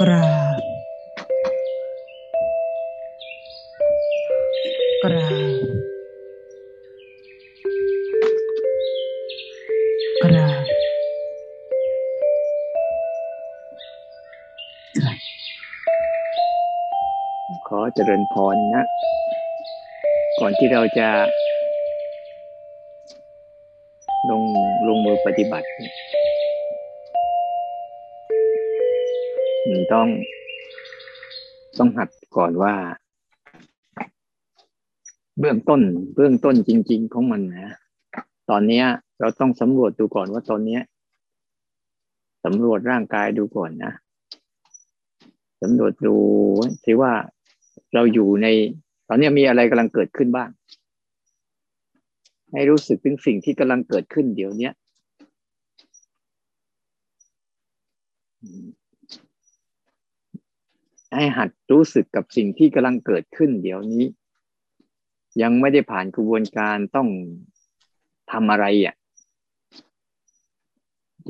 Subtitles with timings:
[0.00, 0.26] กรา
[0.56, 0.60] บ
[5.02, 5.54] กราบ
[10.22, 10.64] กราบ
[17.66, 18.82] ขอเจริญพรนะ
[20.40, 21.08] ก่อนที่เราจะ
[24.30, 24.42] ลง
[24.88, 25.68] ลงมือปฏิบัติ
[29.92, 30.08] ต้อง
[31.78, 32.74] ต้องหัดก่อนว่า
[35.38, 35.80] เบื้องต้น
[36.14, 37.70] เบื้องต้นจริง ๆ ของมันนะ
[38.50, 38.82] ตอนนี้
[39.20, 40.78] เราต้องสำรวจดูก่อนว่าตอนนี้
[42.44, 43.92] สำรวจร่างกายดูก่อนนะ
[45.62, 46.16] สำรวจดู
[46.84, 47.12] สิว่า
[47.94, 48.46] เราอยู่ใน
[49.08, 50.50] ตอนนี้มีอะไรกำลังเกิดขึ้นบ้าง
[52.52, 54.70] ให้รู้สึกถึงสิ่งที่กำลังเกิดขึ้นเดี๋ยวนี้
[61.14, 64.04] ให้หัดรู้สึกกับสิ่งที่กำลังเกิดขึ้น เดี๋ยวนี้
[65.42, 67.08] ยังไม่ได้ผ่านกระบวนการต้อง
[68.32, 68.94] ทำอะไรอะ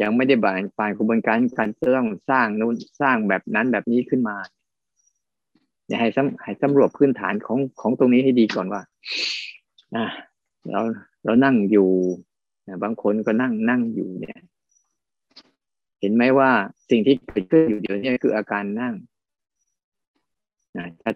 [0.02, 4.36] ยังไม่ได้ผ่านผ่านกระบวนการการต้องสร้างนู้นสร้างแบบนั้นแบบนี้ขึ้นมา
[5.86, 8.82] อย่าให้สำให้สำรวจพื้นฐานของของตรงนี้ให้ดีก่อนว่า
[9.94, 10.04] อ่า
[10.70, 10.80] เรา
[11.24, 11.88] เรานั่งอยู่
[12.82, 14.40] บางคนก็นั่งนั่งอยู่เนี่ย
[16.00, 16.50] เห็นไหมว่า
[16.90, 18.94] สิ่งที่เกิดขึ้นอยู่เดี๋ยวนี้คืออาการนั่ง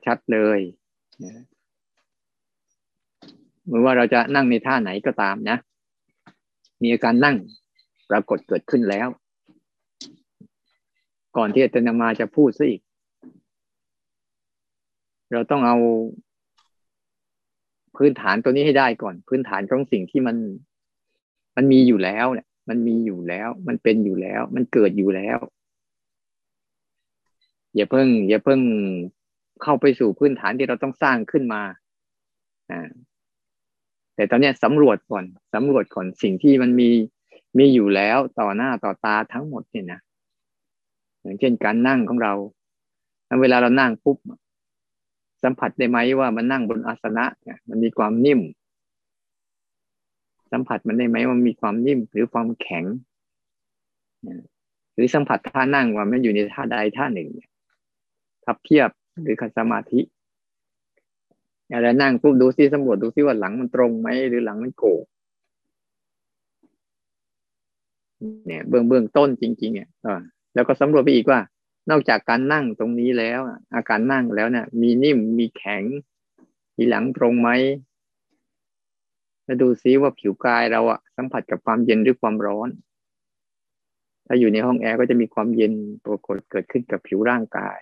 [0.07, 0.61] ชัดๆเลย
[3.67, 5.57] เมื่อว่าเราจะนั่งในท่าไหนก็ตามนะ
[6.83, 7.37] มีอาการนั่ง
[8.11, 9.09] ปรากฏเกิดขึ้นแล้ว
[11.37, 12.81] ก่อนที่อาจารย์มาจะพูดซะอีก
[15.33, 15.77] เราต้องเอา
[17.97, 20.37] พื้นฐานตัวนี้ให้ได้ก่อน พื้นฐานของสิ่งที่มัน
[21.57, 25.39] มันมีอยู่แล้วเนี่ย มันมีอยู่แล้ว มันเป็นอยู่แล้ว มันเกิดอยู่แล้ว
[27.75, 28.61] อย่าเพิ่ง อย่าเพิ่ง
[29.63, 31.63] เข้าไปสู่พื้นฐานที่เราต้องสร้างขึ้นมา
[32.71, 32.91] อ่า
[34.15, 36.91] แต่ตอนนี้สำรวจก่อนสำรวจก่อนสิ่งที่มันมี
[37.59, 40.01] มีอยู่แล้วต่อหน้าต่อตาทั้งหมดเนี่ยนะ
[41.23, 42.33] อย่างเช่นการนั่งของเรา
[43.41, 44.19] เวลาเรานั่งปุ๊บ
[45.43, 47.25] สัมผัสได้ไหมว่ามันนั่งบนอาสนะ
[47.69, 48.41] มันมีความนิ่ม
[50.53, 52.85] สัมผัสมันได้ไหมว่ามีความนิ่มหรือความแข็ง
[54.95, 57.29] หรือสัมผัสท่านั่งว่ามันอยู่ในท่าใดท่าหนึ่ง
[58.45, 58.91] ทับเทียบ
[59.23, 60.01] หรือขัดสมาธิ
[61.73, 65.03] อะไรนั่งปุ๊บดูซิสำรวจดูซิว่าหลังมันตรงไหมหรือหลังมันโก่ง
[68.47, 69.89] เนี่ยเบื้องเบื้องต้นจริง ๆ เนี่ย
[70.55, 71.41] แล้วก็สำรวจไปอีกว่า
[71.91, 73.41] นอกจากการนั่งตรงนี้แล้ว
[73.75, 75.85] อาการนั่งแล้วเนี่ยมีนิ่มมีแข็ง
[76.77, 77.51] มีหลังตรงไหม
[79.45, 82.69] แล้วดูซิว่าผิวกายเราอะสัมผัสกับความเย็นหรือความร้อน
[84.27, 85.73] ถ้าอยู่ในห้องแอร์ก็จะมีความเย็น
[86.05, 87.77] ปรากฏเกิดขึ้นกับผิวร่างกาย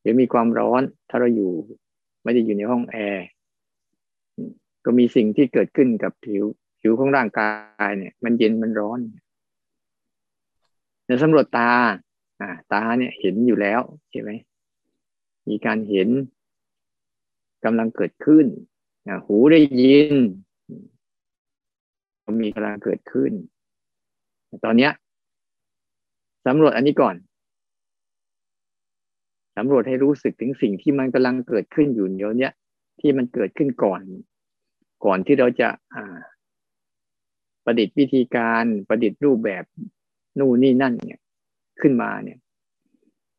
[0.00, 1.52] หรือมีความร้อน ถ้าเราอยู่
[2.24, 3.26] ไม่ได้อยู่ในห้องแอร์
[4.84, 6.44] ก็มีสิ่งที่เกิดขึ้นกับผิว
[6.80, 7.50] ผิวของร่างกา
[7.88, 9.00] ยเนี่ย มันเย็นมันร้อน
[11.06, 11.72] ในสำรวจตา
[12.40, 14.30] อ่า ตาเนี่ยเห็นอยู่แล้วใช่ไหม
[15.48, 16.08] มีการเห็น
[17.64, 18.46] กำลังเกิดขึ้น
[19.26, 20.16] หูได้ยิน
[22.42, 23.32] มีกำลังเกิดขึ้น
[24.64, 24.92] ตอนเนี้ย
[26.46, 27.14] สำรวจอันนี้ก่อน
[29.62, 32.50] สำรวจให้รู้สึกถึงสิ่งที่มันกำลังเกิดขึ้นอยู่เดี๋ยวนี้
[33.00, 34.00] ที่มันเกิดขึ้นก่อน
[35.04, 36.18] ก่อนที่เราจะอ่า
[37.64, 39.64] ประดิษฐ์วิธีการประดิษฐ์รูปแบบ
[40.38, 41.20] นู่นนี่นั่นเนี่ย
[41.80, 42.38] ขึ้นมาเนี่ย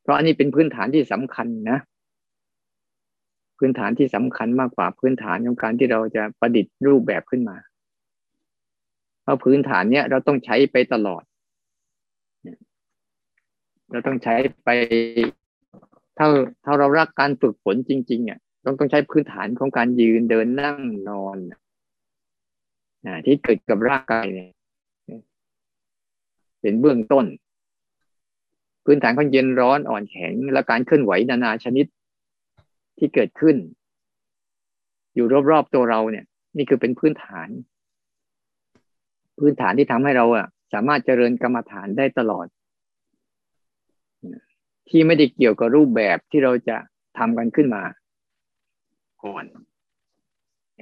[0.02, 1.78] เพราะอันนี้เป็นพื้นฐานที่สำคัญนะ
[3.58, 7.56] พื้นฐานที่สำคัญมากกว่าพื้นฐานของการที่เราจะประดิษฐ์รูปแบบขึ้นมา
[9.22, 11.22] เพราะพื้นฐานเนี้ยเราต้องใช้ไปตลอด
[13.90, 14.34] เราต้องใช้
[14.64, 14.68] ไป
[16.18, 16.26] ถ้า
[16.64, 20.78] ถ้าเรารักการฝึกฝนจริงๆเนี่ยต้องต้องใช้พื้นฐานของการยืนเดินนั่ง
[21.08, 21.38] นอน
[23.06, 24.50] นะที่เกิดกับร่างกายเนี่ย
[26.60, 27.26] เป็นเบื้องต้น
[28.84, 31.86] พื้นฐานของเย็นร้อนอ่อนแข็งและการเคลื่อนไหวนานาชนิด
[32.98, 33.56] ที่เกิดขึ้น
[35.14, 36.24] อยู่รอบๆตัวเราเนี่ย
[36.56, 37.48] นี่คือเป็นพื้นฐาน
[39.38, 42.46] พื้นฐานที่ทำให้เราอะ สามารถเจริญกรรมฐานได้ตลอด
[44.92, 46.76] ที่ไม่ได้เกี่ยวกับรูปแบบที่เราจะ
[47.18, 47.82] ทำกันขึ้นมา
[49.24, 49.44] ก่อน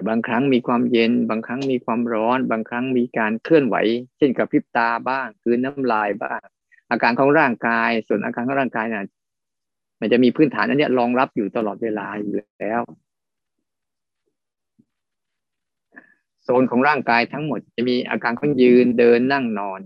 [0.09, 3.77] บางครั้งมีความเย็น บางครั้งมีความร้อน บางครั้งมีการเคลื่อนไหว
[4.17, 6.41] เช่นกับพริบตาบ้างคือน้ำลายบ้าง
[6.91, 9.07] อาการของร่างกาย ส่วนอาการของร่างกายน่ะ
[10.01, 12.83] มันจะมีพื้นฐานอันนี้รองรับอยู่ตลอดเวลาอยู่แล้ว
[16.43, 19.81] โซนของร่างกายทั้งหมดจะมีอาการของยืนเดินนั่งนอน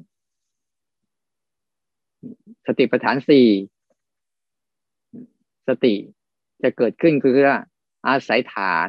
[2.67, 3.49] สติปัฏฐานสี่
[5.69, 5.95] สติ
[6.63, 7.37] จะเกิดขึ้นคือ
[8.07, 8.89] อาศัยฐาน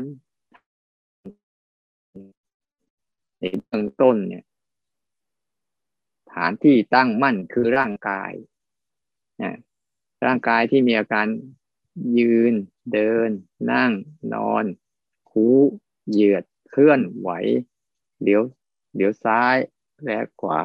[3.39, 4.45] ในเบื้องต้นเนี่ย
[6.33, 8.31] ฐานที่ตั้งมั่นคือร่างกาย
[9.41, 9.51] นะ
[10.25, 11.27] ร่างกายที่มีอาการ
[12.17, 12.53] ยืน
[12.93, 13.29] เดิน
[13.71, 13.91] นั่ง
[14.33, 14.65] นอน
[15.29, 15.47] คู
[16.09, 17.29] เหยียด เคลื่อนไหว
[18.23, 18.41] เดี๋ยว
[18.95, 19.55] เดี๋ยวซ้าย
[20.03, 20.61] และขวา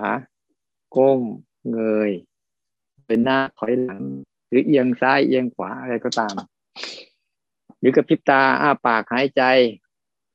[0.96, 1.20] ก้ม
[1.72, 2.10] เงย
[3.06, 4.02] เป็นหน้าถอยหลัง
[4.50, 6.34] หรือเอียงซ้ายเอียงขวาอะไรก็ตาม
[7.80, 9.42] หรือกระพริบตาอ้าปากหายใจ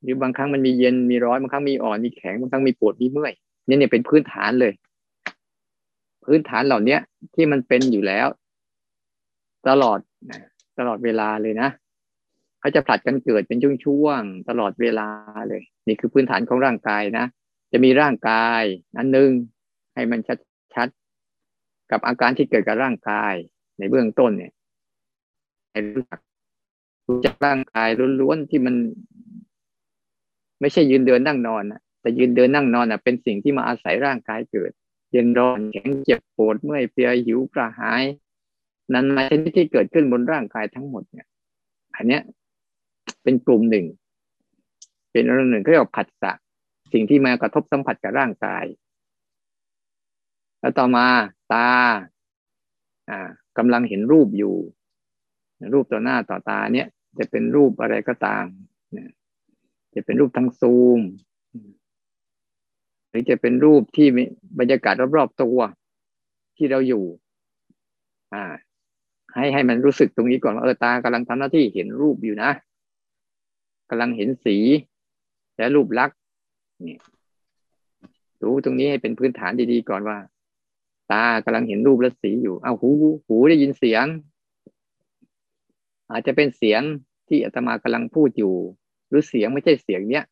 [0.02, 3.34] หรือบางครั้งมันมีเย็นมีร้อนบางครั้งมีอ่อนมีแข็งบางครั้งมีปวดมีเมื่อย
[3.68, 4.74] นี่เนี่ยเป็นพื้นฐานเลย
[6.26, 6.98] พื้นฐานเหล่านี้
[7.36, 8.28] ที่มันเป็นอยู่แล้ว
[9.68, 10.00] ตลอด
[10.80, 11.70] ตลอดเวลาเลยนะ
[12.60, 15.10] เขาจะผลัดกันเกิดเป็นช่วงๆตลอดเวลา
[15.50, 17.26] เลย นี่คือพื้นฐานของร่างกายนะ
[17.72, 18.64] จะมีร่างกาย
[18.98, 19.32] อันหนึ่ง
[19.94, 20.20] ให้มัน
[20.74, 23.34] ชัดๆกับอาการที่เกิดกับร่างกาย
[23.80, 24.52] ในเบื้องต้นเนี่ย
[25.72, 26.20] ให้รู้จัก
[27.08, 27.90] รู้จักร่างกาย
[28.22, 28.76] ล้วนๆที่มัน
[30.62, 34.72] ไม่ใช่ยืนเดินนั่งนอนนะแต่ยืนเดินนั่งนอนอะ เป็นสิ่งที่มาอาศัยร่างกายเกิด
[35.12, 38.04] เย็นร้อนแข็งเจ็บปวดเมื่อยเพลียหิวกระหาย
[38.94, 41.28] นั้นมาชนิดที่เกิดขึ้นบนร่างกายทั้งหมดเนี่ย
[41.96, 42.22] อันเนี้ย
[43.24, 43.86] เป็นกลุ่มหนึ่ง
[45.12, 46.32] เป็นเรื่องหนึ่งเรียกว่าผัสสะ
[46.94, 48.66] สิ่งที่มากระทบสัมผัสกับร่างกาย
[50.60, 51.06] แล้วต่อมา
[51.54, 51.70] ตา
[53.10, 53.20] อ่า
[53.58, 54.56] กำลังเห็นรูปอยู่
[55.74, 56.88] รูปต่อหน้าต่อตาเนี่ย
[57.20, 58.46] จะเป็นรูปอะไรก็ตาม
[59.96, 61.00] จะเป็นรูปทั้งซูม
[63.10, 64.08] หรือจะเป็นรูปที่
[64.60, 65.60] บรรยากาศรอบๆตัว
[66.58, 67.04] ที่เราอยู่
[68.34, 68.44] อ่า
[69.34, 72.52] ให้ให้มันรู้สึกตรงนี้ก่อนว่าเออตากำลังทำหน้าที่เห็นรูปอยู่นะ
[73.90, 74.58] กำลังเห็นสี
[75.58, 76.18] และรูปลักษณ์
[76.88, 76.98] นี่
[78.44, 80.18] รู้ตรงนี้ให้เป็นพื้นฐานดีๆก่อนว่า
[81.12, 82.90] ตากำลังเห็นรูปและสีอยู่เอาหู
[83.26, 84.06] หูได้ยินเสียง
[86.12, 86.82] อาจจะเป็นเสียง
[87.28, 88.56] ที่อาตมากำลังพูดอยู่
[89.08, 90.26] หรือเสียงไม่ใช่เสียงเนี้ย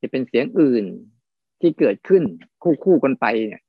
[0.00, 0.84] จะเป็นเสียงอื่น
[1.60, 2.22] ที่เกิดขึ้น
[2.62, 3.62] คู่คู่กันไปเนี่ย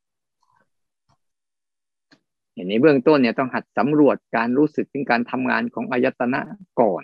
[2.53, 6.39] เห็นในเบื้องต้นเนี่ยต้องหัดสำรวจการรู้สึกถึงการทำงานของอายตนะ
[6.81, 7.03] ก่อน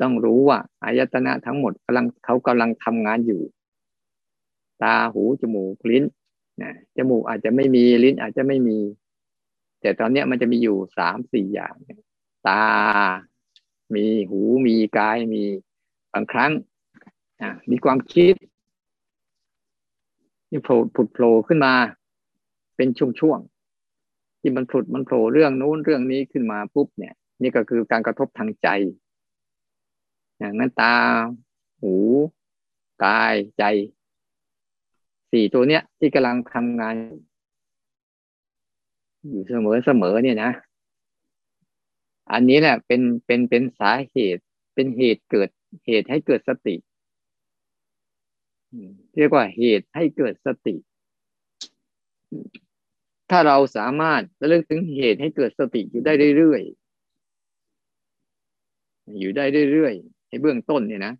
[0.00, 3.42] ต้องรู้ว่าอายตนะทั้งหมดกำลังเขากำลังทำงานอยู่
[4.82, 6.04] ตาหูจมูกลิ้น
[6.62, 8.78] นะจมูกอาจจะไม่มีลิ้นอาจจะไม่มี
[9.80, 11.74] แต่ตอนนี้มันจะมีอยู่สามสี่อย่าง
[12.48, 12.64] ตา
[13.94, 15.44] มีหูมีกายมี
[16.12, 16.52] บางครั้ง
[17.70, 18.34] มีความคิด
[20.50, 21.74] นี่โผล่ผุดโผล่ขึ้นมา
[22.76, 28.68] เป็นช่วงๆที่มันผุดมันโผล่เรื่องนู้นเรื่องนี้ขึ้นมาปุ๊บเนี่ย นี่ก็คือการกระทบทางใจ
[30.38, 30.94] อย่างนั้นตา
[31.80, 31.94] หู
[33.04, 33.64] กายใจ
[35.32, 36.94] สี่ตัวเนี้ยที่กำลังทำงาน
[39.28, 40.52] อยู่เสมอเสมอเนี่ยนะ
[42.32, 44.42] อันนี้แหละเป็นเป็นเป็นสาเหตุ
[44.74, 45.48] เป็นเหตุเกิด
[45.86, 46.74] เหตุให้เกิดสติ
[49.16, 50.74] เรียกว่าเหตุให้เกิดสติ
[53.30, 56.80] ถ้าเราสามารถระลึกถึงเหตุให้เกิดสติอยู่ได้เรื่อยๆ
[59.18, 61.14] อยู่ได้เรื่อยๆในเบื้องต้นเนี่ยนะ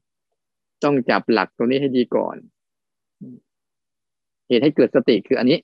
[0.85, 2.37] ต้องจับหลักตรงนี้ให้ดีก่อน
[4.51, 5.59] เหตุให้เกิดสติคืออันนี้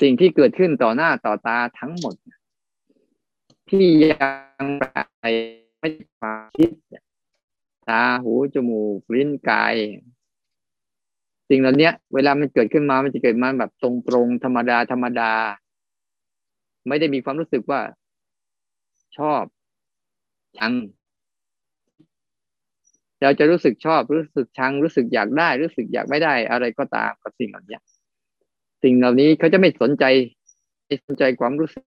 [0.00, 2.14] สิ่งที่เกิดขึ้นต่อหน้าต่อตาทั้งหมด
[3.70, 4.28] ที่ยั
[4.64, 5.24] งไป
[5.78, 6.70] ไม่ความคิด
[7.88, 9.74] ตาหูจมูกลิ้นกาย
[11.48, 13.90] สิ่งเหล่านี้เวลามันเกิดขึ้นมามันจะเกิดมาแบบตร
[14.24, 15.32] งๆธรรมดาธรรมดา
[16.88, 17.80] ไม่ได้มีความรู้สึกว่า
[19.16, 19.42] ชอบ
[20.58, 20.72] ชัง
[23.22, 27.78] เราจะรู้สึกชอบรู้สึกชังรู้สึกอยากได้ รู้สึกอยากไม่ได้ อะไรก็ตามกับสิ่งเหล่านี้
[28.82, 30.04] สิ่งเหล่านี้เขาจะไม่สนใจ
[30.86, 31.84] ไม่สนใจความรู้สึก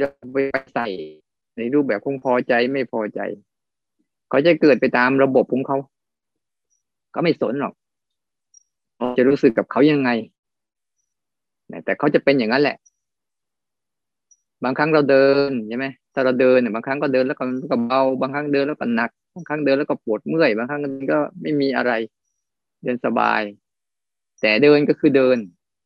[0.00, 0.36] จะไป
[0.74, 0.88] ใส่
[1.56, 3.20] ในรูปแบบคงพอใจไม่พอใจ
[4.30, 5.76] เขาจะเกิดไปตามระบบของเขา
[7.12, 7.74] เขาไม่สนหรอก
[9.18, 10.10] จะรู้สึกกับเขายังไง
[11.84, 12.76] แต่เขาจะเป็นอย่างนั้นแหละ
[14.64, 17.44] บางครั้งเราเดินใช่ไหมถ้าเราเดินบางครั้งก็เดินแล้วก็
[17.88, 20.80] เบา บางครั้งเดินแล้วก็หนักางครั้งเดินแล้วก็ปวดเมื่อยบางครั้ง
[21.12, 21.92] ก็ไม่มีอะไร
[22.82, 23.42] เดินสบาย
[24.40, 25.38] แต่เดินก็คือเดิน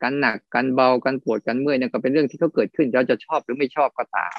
[0.03, 4.37] การหนักการเบาการปวดการเมื่อยเนี่ยก็เป็นเรื่องที่เขาเกิดขึ้น เราจะชอบหรือไม่ชอบก็ตาม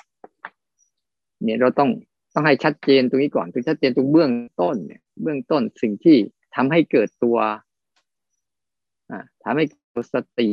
[1.44, 1.90] เนี่ยเราต้อง
[2.34, 6.18] ต้องให้ชัดเจนตรงนี้ก่อนถึงชัดเจนตรงเบื้องต้นเนี่ย เบื้องต้นสิ่งที่
[6.56, 7.38] ทำให้เกิดตัว
[9.12, 10.50] อ่าทำให้เกิดสติ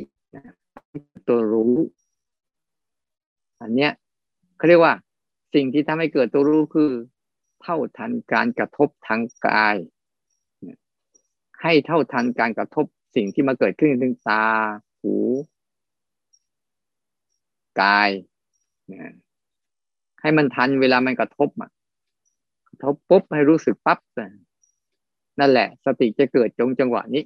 [1.29, 1.75] ตัวรู้
[3.63, 3.93] อันเนี้ย
[4.57, 4.95] เขาเรียกว่า
[5.55, 6.91] สิ่งที่ทำให้เกิดตัวรู้คือ
[7.63, 9.77] เท่าทันการกระทบทางกาย
[11.63, 12.87] ให้เท่าทันการกระทบ
[13.17, 14.45] สิ่งที่มาเกิดขึ้นทางตา
[15.03, 15.15] หู
[17.83, 18.11] กาย
[20.21, 21.71] ให้มันทันเวลามันกระทบอะ
[22.69, 23.99] กระทบปุ๊บให้รู้สึกปั๊บ
[25.41, 27.23] นั่นแหละ สติจะเกิดจงจังหวะนี้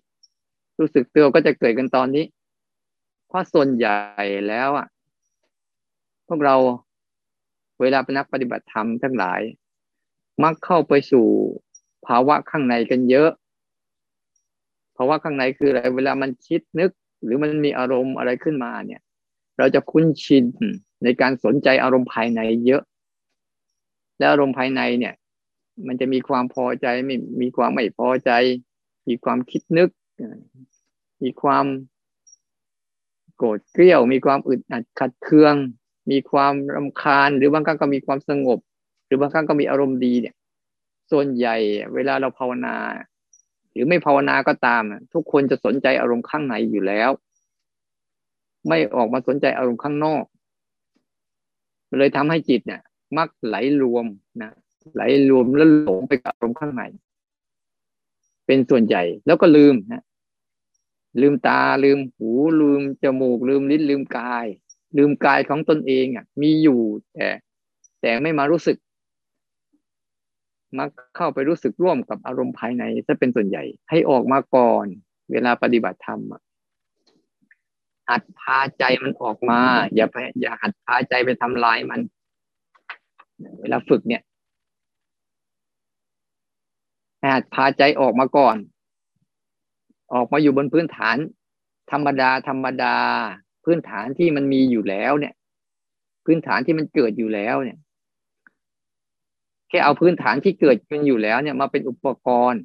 [0.78, 2.24] รู้สึกตัวก็จะเกิดกันตอนนี้
[3.28, 3.96] เพราะส่วนใหญ่
[4.48, 4.86] แล้วอะ
[6.28, 6.56] พวกเรา
[7.80, 9.40] เวลาเป็นนักปฏิบัติธรรมทั้งหลาย
[10.42, 11.26] มักเข้าไปสู่
[12.06, 13.30] ภาวะข้างในกันเยอะ
[14.96, 16.90] ภาวะข้างในคืออะไร เวลามันคิดนึก
[17.24, 19.00] หรือมันมีอารมณ์อะไรขึ้นมาเนี่ย
[19.58, 20.44] เราจะคุ้นชิน
[21.04, 22.82] ในการสนใจอารมณ์ภายในเยอะ
[24.18, 25.14] แล้วอารมณ์ภายในเนี่ย
[25.86, 28.30] มันจะมีความพอใจไม่มีความไม่พอใจ
[29.08, 29.88] มีความคิดนึก
[31.22, 31.66] มีความ
[33.36, 35.54] โกรธเกรี้ยว มีความอึดอัดขัดเคือง
[36.10, 38.58] มีความรำคาญ หรือบางครั้งก็มีความสงบ
[39.06, 40.34] หรือบางครั้งก็มีอารมณ์ดีเนี่ย
[41.12, 41.56] ส่วนใหญ่
[41.94, 42.76] เวลาเราภาวนา
[43.72, 44.82] หรือไม่ภาวนาก็ตาม
[45.14, 47.10] ทุกคนจะสนใจอารมณ์ข้างในอยู่แล้ว
[48.68, 50.24] ไม่ออกมาสนใจอารมณ์ข้างนอก
[51.98, 52.82] เลยทำให้จิตเนี่ย
[53.16, 54.06] มักไหลรวม
[54.42, 54.52] นะ
[54.94, 56.82] ไหลรวมแล้วหลงไปกับอารมณ์ข้างใน
[58.46, 60.02] เป็นส่วนใหญ่แล้วก็ลืมนะ
[61.20, 62.30] ลืมตาลืมหู
[62.60, 64.46] ลืมจมูก ลืมลิ้นลืมกาย
[64.96, 66.80] ลืมกายของตนเองอะ มีอยู่
[67.14, 67.26] แต่
[68.00, 68.76] แต่ไม่มารู้สึก
[70.78, 74.86] มักเข้าไปรู้สึกร่วมกับอารมณ์ภายในจะเป็นส่วนใหญ่ ให้ออกมาก่อน
[75.32, 76.20] เวลาปฏิบัติธรรม
[78.08, 79.60] หัดพาใจมันออกมา
[79.94, 82.00] อย่าไปอย่าหัดพาใจไปทำลายมัน
[83.60, 84.22] เวลาฝึกเนี่ย
[87.34, 88.56] หัดพาใจออกมาก่อน
[90.14, 91.16] ออกมาอยู่บนพื้นฐาน
[91.92, 92.96] ธรรมดา ธรรมดา
[93.64, 95.34] พื้นฐานที่มันมีอยู่แล้วเนี่ย
[96.24, 97.78] พื้นฐานที่มันเกิดอยู่แล้วเนี่ย
[99.68, 102.62] แค่เอาพื้นฐานที่เกิดขึ้นอยู่แล้วเนี่ยมาเป็นอุปกรณ์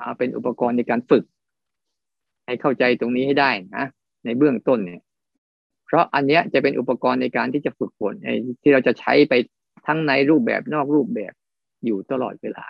[0.00, 1.24] มาเป็นอุปกรณ์ในการฝึก
[2.46, 3.84] ให้เข้าใจตรงนี้ให้ได้นะ
[4.24, 5.02] ในเบื้องต้นเนี่ย
[5.86, 8.14] เพราะอันเนี้ยจะเป็นอุปกรณ์ในการที่จะฝึกฝน
[8.62, 9.34] ที่เราจะใช้ไป
[9.86, 11.32] ทั้งในรูปแบบนอกรูปแบบ
[11.84, 12.66] อยู่ตลอดเวลา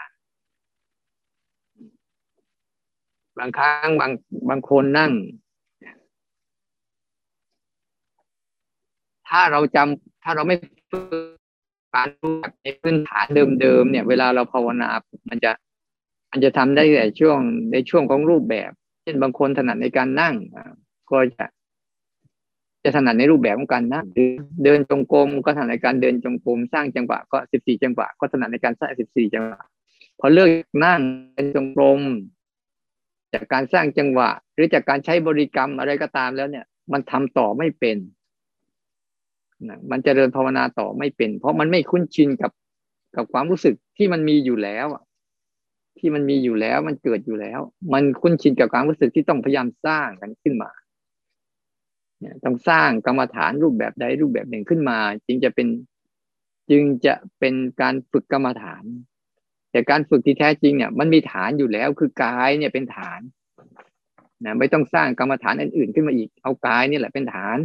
[3.38, 4.12] บางครั้งบาง
[4.48, 5.12] บางคนนั่ง
[9.28, 10.56] ถ้าเราจำถ้าเราไม่
[10.90, 11.25] ฝึก
[11.94, 13.26] การรู้แบบในพื้นฐาน
[13.60, 14.88] เดิมๆเนี่ย เวลาเราภาวนา
[15.30, 15.52] มันจะ
[16.30, 17.38] มันจะทำได้แต่ช่วง
[17.72, 18.70] ในช่วงของรูปแบบ
[19.02, 20.34] เช่นบางคนถนัดในการนั่ง
[21.10, 21.46] ก็จะ
[22.84, 24.06] จะถนัดในรูปแบบของการนั่ง
[24.64, 29.60] เดินจงกรมก็ถนัดในการเดินจงกรมสร้างจังหวะก็สิบสี่จังหวะก็ถนัดในการสร้างสิบสี่จังหวะ
[30.20, 30.50] พอเลิก
[30.84, 31.00] นั่ง
[31.34, 32.00] เป็นจงกรม
[33.34, 37.96] จากการสร้างจังหวะ หรือจากการใช้บริกรรมอะไรก็ตามแล้วเนี่ย มันทำต่อไม่เป็น
[39.64, 42.52] นะมันจเจริญภาวนาต่อไม่เป็น เพราะมันไม่คุ้นชินกับ
[43.16, 44.86] กับความรู้สึกที่มันมีอยู่แล้ว
[45.98, 47.60] ที่มันมีอยู่แล้วมันเกิดอยู่แล้ว
[47.92, 50.70] มันคุ้นชินกับความรู้สึกที่ต้องพยายามสร้างกันขึ้นมา
[52.20, 55.68] เนี่ยต้องสร้างกรรมฐานรูปแบบใดรูปแบบหนึ่งขึ้นมา จึงจะเป็น
[56.70, 58.84] จึงจะเป็นการฝึกกรรมฐาน
[59.70, 63.20] แต่การฝึกที่แท้จริงเนี่ย มันมีฐานอยู่แล้วคือกายเนี่ยเป็นฐาน
[64.44, 67.58] นะไม่ต้องสร้างกรรมฐานอื่นๆขึ้นมาอีกเอากายนี่แหละเป็นฐาน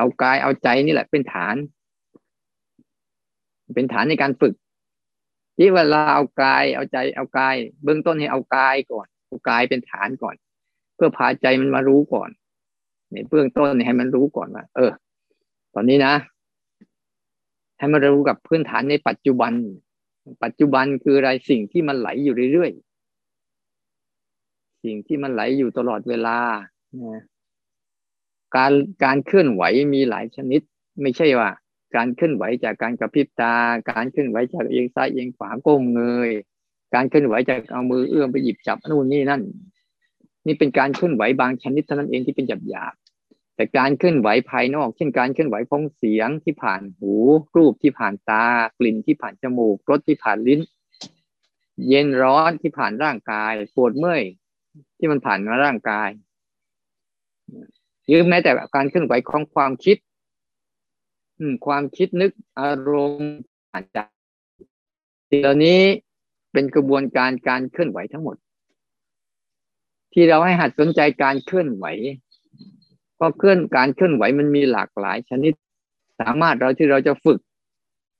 [0.00, 1.56] เอากายเอาใจนี่แหละเป็นฐาน
[3.74, 4.54] เป็นฐานในการฝึก
[5.56, 10.36] ที่เวลาเอากายเอาใจเอากาย เบื้องต้นให้เอากายก่อนเอากายเป็นฐานก่อน
[10.94, 12.30] เพื่อพาใจมันมารู้ก่อน
[13.12, 14.92] ในเบื้องต้นให้มันรู้ก่อนว่า เออ
[15.74, 16.14] ตอนนี้นะ
[17.78, 19.52] ให้มันรู้กับพื้นฐานในปัจจุบัน
[20.44, 26.38] ปัจจุบันคืออะไรสิ่งที่มันไหลอยู่เรื่อยๆสิ่งที่มันไหลอยู่ตลอดเวลา
[27.04, 27.22] นะ
[28.56, 28.72] การ
[29.04, 29.62] การเคลื่อนไหว
[29.94, 30.60] มีหลายชนิด
[31.02, 31.50] ไม่ใช่ว่า
[31.96, 33.54] การเคลื่อนไหวจากการกระพริบตา
[33.90, 36.30] การเคลื่อนไหวจากเอียงซ้ายเอียงขวาก้มเงย
[36.94, 39.42] การเคลื่อนไหวจากเอามือเอื้อมไปหยิบจับนู่นนี่นั่น
[40.46, 42.94] นี่เป็นการเคลื่อนไหวบางชนิดเท่านั้นเองที่เป็นหยาบหยาบ
[43.56, 47.12] แต่การเคลื่อนไหวภายนอก เช่นการเคลื่อนไหวพ้องเสียงที่ผ่านหู
[47.56, 48.44] รูปที่ผ่านตา
[48.78, 50.60] กลิ่นที่ผ่านจมูกรสที่ผ่านลิ้น
[51.88, 54.22] เย็นร้อนที่ผ่านร่างกาย ปวดเมื่อย
[54.98, 56.08] ที่มันผ่านมาร่างกาย
[58.10, 59.96] หรือแม้แต่การเคลื่อนไหวของความคิด
[61.38, 63.34] อืความคิดนึกอารมณ์
[63.72, 64.02] อาจจะ
[65.40, 65.80] เหล่านี้
[66.52, 68.36] เป็นกระบวนการการเคลื่อนไหวทั้งหมด
[70.12, 71.86] ที่เราให้หัดสนใจการเคลื่อนไหว
[73.16, 75.52] เพราะเคลื่อนการเคลื่อนไหวมันมีหลากหลายชนิด
[76.20, 77.40] สามารถเราที่เราจะฝึก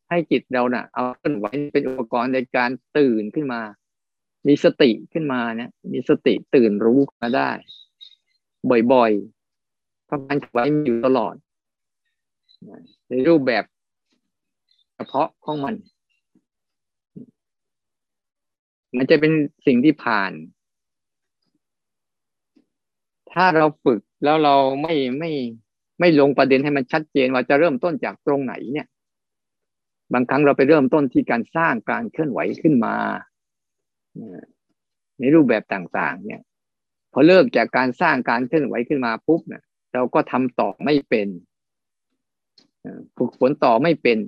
[0.09, 3.61] ให้จิตเราเนะ่ะ เอาเคลื่อนไหวเป็นอุปกรณ์ในการตื่นขึ้นมา
[4.47, 7.51] มีสติขึ้นมาเนี่ยมีสติตื่นรู้มาได้
[8.93, 9.13] บ่อย
[10.11, 11.35] พราะการไว้มีอยู่ตลอด
[13.09, 13.65] ในรูปแบบ
[14.95, 15.75] เฉพาะของมัน
[18.97, 19.33] มันจะเป็น
[19.67, 20.33] สิ่งที่ผ่าน
[23.33, 25.33] ถ้าเราฝึกแล้วเราไม่ไม่
[26.01, 28.87] ไม่ลงประเด็นให้มันชัดเจนว่าจะเริ่มต้นจากตรงไหนเนี่ย
[30.13, 32.97] บางครั้งเราไปเริ่มต้นที่การสร้างการเคลื่อนไหวขึ้นมา
[35.19, 36.41] ในรูปแบบต่าง ๆ เนี่ย
[37.13, 39.63] พอเลิกจากการสร้างการเคลื่อนไหวขึ้นมาปุ๊บเนี่ย
[39.95, 41.29] เราก็ทำต่อไม่เป็น
[43.17, 44.19] ฝึกฝนต่อไม่เป็น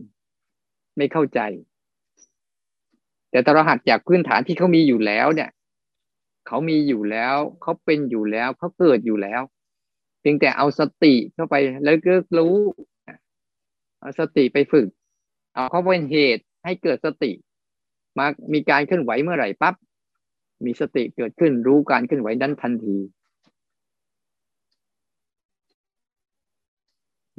[0.96, 1.40] ไม่เข้าใจ
[3.30, 5.50] แต่ตเราหักจากพื้นฐานที่เขามีอยู่แล้วเนี่ย
[6.46, 9.42] เขามีอยู่แล้วเขาเป็นอยู่แล้วเขาเกิดอยู่แล้ว
[10.20, 11.54] เพียงแต่เอาสติเข้าไป
[11.84, 12.56] แล้วก็รู้
[14.00, 14.86] เอาสติไปฝึก
[15.54, 17.32] เอาเขาเป็นเหตุให้เกิดสติ
[18.18, 19.74] มามีการเคลื่อนไหวเมื่อไหร่ปั๊บ
[20.64, 22.96] มีสติเกิดขึ้นรู้การเคลื่อนไหวนั้นทันที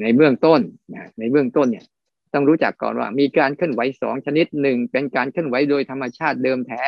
[0.03, 0.61] ในเบื้องต้น
[0.93, 1.85] นะในเบื้องต้นเนี่ย
[2.33, 6.85] ต้องรู้จักก่อนว่า มีการเคลื่อนไหวสองชนิดหนึ่งเป็นการเคลื่อนไหวโดยธรรมชาติเดิมแท้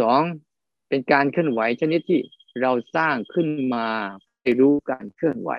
[0.00, 0.20] สอง
[0.88, 2.20] เป็นการเคลื่อนไหวชนิดที่
[2.62, 3.86] เราสร้างขึ้นมา
[4.42, 5.50] ไปรู้การเคลื่อนไหว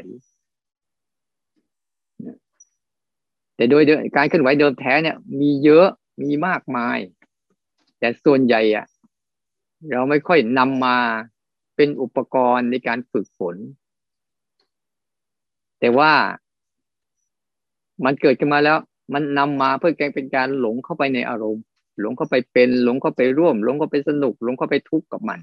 [3.55, 3.83] แต่โดย
[4.17, 5.87] การเคลื่อนไหวเดิมแท้เนี่ย มีเยอะ
[6.21, 6.97] มีมากมาย
[7.99, 8.85] แต่ส่วนใหญ่อะ
[9.91, 10.97] เราไม่ค่อยนำมา
[11.75, 13.55] เป็นอุปกรณ์ในการฝึกฝน
[15.79, 16.11] แต่ว่า
[18.05, 18.77] มันเกิดขึ้นมาแล้ว
[19.13, 21.63] มันนำมาเพื่อแกเป็นการหลงเข้าไปในอารมณ์
[21.99, 25.39] หลงเข้าไปเป็น หลงเข้าไปร่วม หลงเข้าไปสนุก หลงเข้าไปทุกข์กับมัน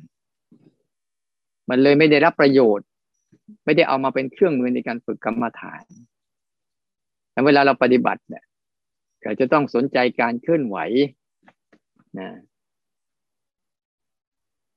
[1.69, 2.87] มันเลยไม่ได้รับประโยชน์
[3.65, 5.83] ไม่ได้เอามาเป็นเครื่องมือในการฝึกกรรมฐาน
[7.33, 8.45] แต่เวลาเราปฏิบัติเนี่ย
[9.23, 10.77] เราจะต้องสนใจการเคลื่อนไหว
[12.19, 12.29] นะ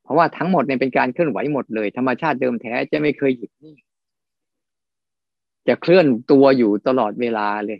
[0.03, 3.75] เพราะว่าทั้งหมดเนี่ยเป็นการเคลื่อนไหวหมดเลย ธรรมชาติเดิมแท้จะไม่เคยหยุดนิ่ง
[5.67, 7.79] จะเคลื่อนตัวอยู่ตลอดเวลาเลย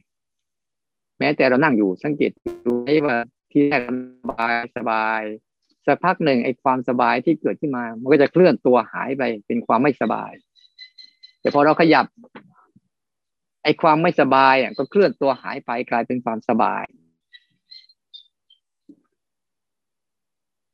[1.19, 2.31] แม้แต่เรานั่งอยู่สังเกต
[2.65, 3.17] ดูให้ว่า
[3.51, 3.81] ที่แรก
[4.23, 5.21] สบายสบาย
[5.85, 10.31] สักพักหนึ่งไอ้ความสบายที่เกิดขึ้นมา มันก็จะเคลื่อนตัวหายไปเป็นความไม่สบาย
[11.41, 12.05] แต่พอเราขยับ
[13.63, 16.85] ไอ้ความไม่สบายอะก็เคลื่อนตัวหายไปกลายเป็นความสบาย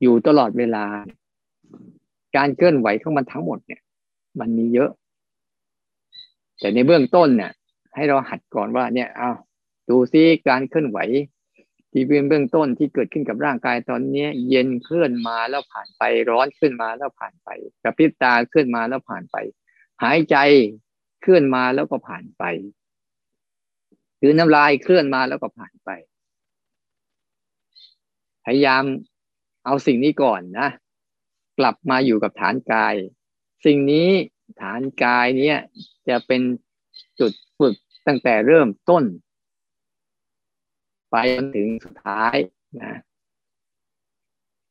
[0.02, 0.86] อยู่ตลอดเวลา
[2.36, 3.82] การเคลื่อนไหวของมันทั้งหมดเนี่ย
[4.40, 4.90] มันมีเยอะ
[6.60, 7.52] แต่ในเบื้องต้นเนี่ย
[7.96, 9.32] ให้เราหัดก่อนว่าเนี่ยเอา
[9.90, 11.00] ดูซิการเคลื่อนไหว
[11.92, 17.50] ที่เป็นเบื้องต้นที่เกิดขึ้นกับร่างกายตอนนี้เย็นเคลื่อนมาแล้วผ่านไปร้อนขึ้นมาแล้วผ่านไป
[17.84, 19.38] กระพริบตาเคลื่อนมาแล้วผ่านไป
[20.04, 20.38] หายใจ
[21.22, 22.44] เคลื่อนมาแล้วก็ผ่านไป
[24.20, 25.90] หรือน้ำลายเคลื่อนมาแล้วก็ผ่านไป
[28.46, 28.84] พยายาม
[29.66, 30.70] เอาสิ่งนี้ก่อนนะ
[31.60, 32.96] กลับมาอยู่กับฐานกาย
[33.66, 34.10] สิ่งนี้
[34.62, 35.58] ฐานกายเนี้ย
[36.10, 36.42] จะเป็น
[37.20, 37.76] จุดฝึก
[38.08, 39.04] ตั้งแต่เริ่มต้น
[41.12, 42.36] ไปจนถึงสุดท้าย
[42.82, 42.94] นะ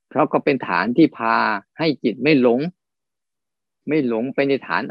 [0.08, 1.36] เพราะก็เป็นฐานที่พา
[1.78, 2.60] ให้จิตไม่หลง
[3.88, 4.82] ไม่หลงไปในฐาน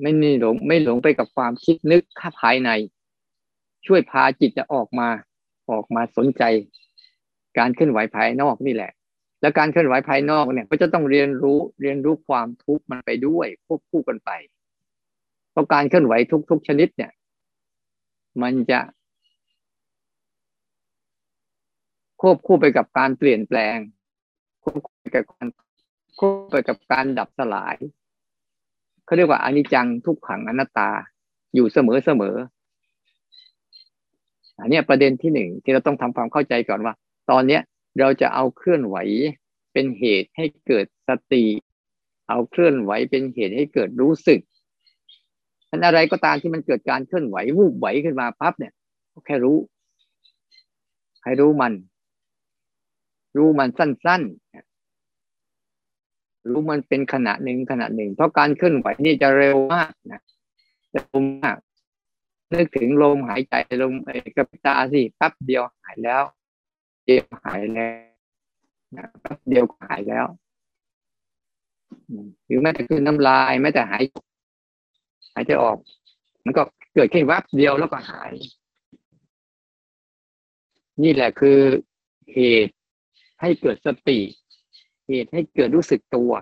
[0.00, 2.70] ไม่นี่หลง ไม่หลงไปกับความคิดนึกข้าภายใน
[3.86, 5.08] ช่วยพาจิตจะออกมา
[5.70, 6.42] ออกมาสนใจ
[7.58, 8.92] การเคลื่อนไหวภายนอกนี่แหละ
[9.40, 14.30] แล้วการเคลื่อนไหวภายนอกเนี่ย ก็จะต้องเรียนรู้เรียนรู้ความทุกข์มันไปด้วยควบคู่กันไป
[15.52, 16.14] เพราะการเคลื่อนไหว
[16.50, 17.12] ทุกๆชนิดเนี่ย
[18.42, 18.80] มันจะ
[22.20, 23.76] ควบคู่ไปกับการเปลี่ยนแปลง
[24.62, 25.46] ควบคู่ไปกับการ
[26.18, 27.76] ควบไปกับการดับสลาย
[29.04, 30.90] เขาเรียกว่าอนิจจังทุกขังอนัตตา
[31.54, 32.36] อยู่เสมอเสมอ
[34.58, 36.94] อันนี้ประเด็นที่หนึ่งที่เราต้องทำความเข้าใจก่อนว่า
[37.30, 37.62] ตอนเนี้ย
[38.00, 38.96] เราจะเอาเคลื่อนไหว
[39.72, 41.44] เป็นเหตุให้เกิดสติ
[42.28, 44.40] เอาเคลื่อนไหวเป็นเหตุให้เกิดรู้สึก
[45.72, 48.72] อันอะไรก็ตามที่มันเกิดการเคลื่อนไหววูบไหวขึ้นมาปั๊บเนี่ย
[49.12, 49.56] ก็แค่รู้
[51.24, 51.72] ให้รู้มัน
[53.36, 54.32] รู้มันสั้นๆ
[56.48, 60.20] รู้มันเป็นขณะหนึ่งขณะหนึ่ง เพราะการเคลื่อนไหวนี่จะเร็วมากนะ
[60.92, 61.56] เร็วมาก
[62.52, 63.92] นึกถึงลมหายใจลม
[64.36, 66.22] กระพริบตาสิแป๊บเดียวหายแล้ว
[67.04, 67.96] เดียวหายแล้ว
[68.96, 70.26] นะแป๊บเดียวหายแล้ว
[72.44, 74.02] หรือแม้แต่คือน้ำลายแม้แต่หาย
[75.34, 75.78] หายใจออก
[76.44, 76.62] มันก็
[76.94, 78.32] เกิดแค่วับเดียวแล้วก็หาย
[81.02, 81.58] นี่แหละคือ
[82.34, 82.74] เหตุ
[83.40, 84.20] ให้เกิดสติ
[85.08, 86.32] เหตุให้เกิดรู้สึกตัว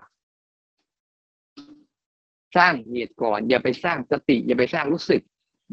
[2.57, 5.23] สร้างเหตุก่อน อย่าไปสร้างสติ อย่าไปสร้างรู้สึก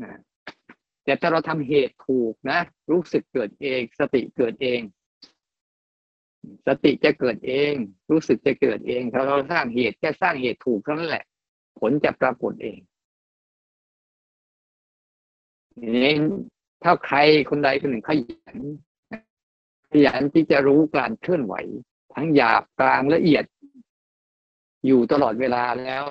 [0.03, 0.19] นะ
[1.03, 2.59] แต่ถ้าเราทำเหตุถูกนะ
[2.91, 4.81] รู้สึกเกิดเอง สติเกิดเอง
[6.67, 7.73] สติจะเกิดเอง
[8.11, 11.25] รู้สึกจะเกิดเองถ้าเราสร้างเหตุแค่สร้างเหตุถูกเท่านั้นแหละ
[11.79, 12.79] ผลจะปรากฏเอง
[15.83, 16.13] นี่
[16.83, 17.17] ถ้าใคร
[17.49, 18.57] คนใดคนหนึ่งขยัน
[19.91, 21.55] ขยันที่จะรู้การเคลื่อนไหว
[22.13, 23.43] ทั้งหยาบกลางละเอียด
[24.85, 26.03] อยู่ตลอดเวลาแล้ว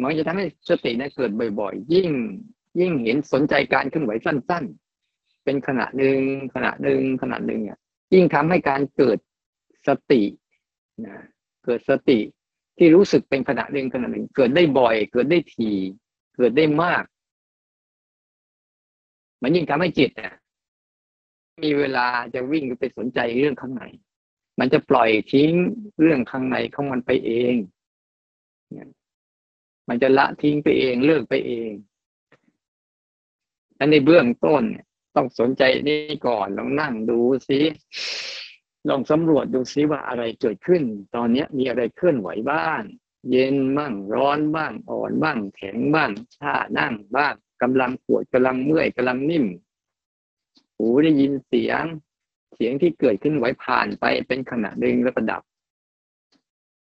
[0.00, 2.10] มันจะทำให้สตินั้นเกิดบ่อยๆ ยิ่ง
[2.80, 4.64] ยิ่งเห็นสนใจการเคลื่อนไหวสั้น
[5.04, 6.20] ๆ เป็นขณะหนึ่ง
[6.54, 7.78] ขณะหนึ่งขณะหนึ่งอะ
[8.14, 9.18] ยิ่งทำให้การเกิด
[9.88, 10.22] สติ
[11.06, 11.16] นะ
[11.64, 12.18] เกิดสติ
[12.78, 15.70] ที่รู้สึกเป็นขณะหนึ่งขณะหนึ่ง เกิดได้บ่อย เกิดได้ที
[16.34, 17.04] เกิดได้มาก
[19.42, 20.34] มันยิ่งทำให้จิตเนี่ย
[21.62, 23.84] มีเวลาจะวิ่งไปสนใจเรื่องข้างใน
[24.58, 25.52] มันจะปล่อยทิ้ง
[26.00, 27.54] เรื่องข้างในของมันไปเอง
[29.88, 31.70] มันจะละทิ้งไปเองเลิกไปเอง
[33.78, 34.62] อันในเบื้องต้น
[35.16, 37.18] ต้องสนใจนี่ก่อนลองนั่งดู
[37.48, 37.60] ซิ
[38.88, 40.82] ลองสำรวจดูซิว่าอะไรเกิดขึ้น
[41.14, 42.82] ตอนนี้มีอะไรเคลื่อนไหวบ้าง
[43.30, 46.10] เย็นบ้างร้อนบ้างอ่อนบ้างแข็งบ้าง
[46.40, 49.46] ท่านั่งบ้างกำลังปวดกำลังเมื่อยกำลังนิ่ม
[50.76, 51.84] หูได้ยินเสียง
[52.54, 55.42] เสียงที่เกิดขึ้นไหวผ่านไปเป็นขณะหนึ่งแล้วประดับ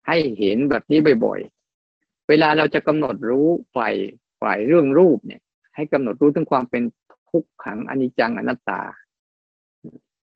[0.07, 3.93] ให้เห็นแบบนี้บ่อยๆ เวลาเราจะกำหนดรู้ฝ่าย
[4.41, 5.41] ฝ่ายเรื่องรูปเนี่ย
[5.75, 6.83] ให้กำหนดรู้ถึงความเป็น
[7.29, 8.81] ทุกขังอนิจจังอนัตตา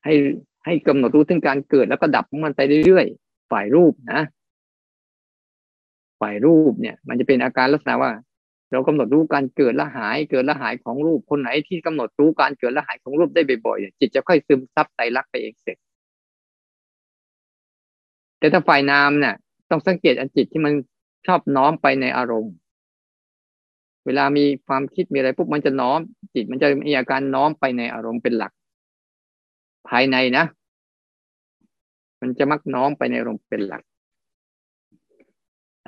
[0.03, 0.13] ให้
[0.65, 4.21] ให้กำหนดรู้ถึงการเกิดแล้วก็ดับของมันไปเรื่อยๆ ฝ่ายรูปนะ
[6.21, 8.11] ฝ่ายรูปเนี่ย มันจะเป็นอาการลักษณะว่า
[8.71, 15.77] เรากำหนดรู้การเกิดและหายเกิดและหายของรูปคนไหนที่กำหนดรู้การเกิดและหายของรูปได้บ่อยๆจิตจะค่อยซึมซับไตรลักษณ์ไปเองเสร็จ
[18.39, 19.35] แต่ถ้าฝ่ายนามเนี่ย
[19.69, 20.73] ต้องสังเกตอันจิตที่มัน
[21.27, 22.53] ชอบน้อมไปในอารมณ์
[24.05, 25.99] เวลามีความคิดมีอะไรปุ๊บมันจะน้อม
[26.33, 28.51] จิตมันจะมีอาการน้อมไปในอารมณ์เป็นหลัก
[29.89, 30.45] ภายในนะ
[32.21, 33.83] มันจะมักน้อมไปในอารมณ์เป็นหลัก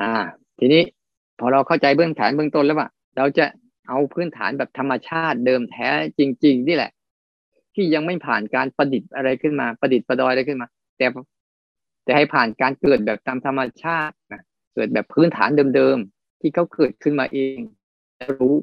[0.02, 0.14] อ่า
[0.60, 0.84] ทีนี้
[1.40, 3.46] พอเราเข้าใจเบื้องฐานเบื้องต้นแล้วว่าเราจะ
[3.88, 6.92] เอาพื้นฐานแบบธรรมชาติเดิมแท้จริง ๆ นี่แหละ
[7.76, 11.06] ที่ยังไม่ผ่านการประดิษฐ์อะไรขึ้นมา ประดิษฐ์ประดอยอะไรขึ้นมา แต่
[12.04, 14.42] แต่ให้ผ่านการเกิดแบบตามธรรมชาตินะ
[14.76, 17.60] เกิดแบบพื้นฐานเดิมๆที่เขาเกิดขึ้นมาเอง
[18.40, 18.56] รู้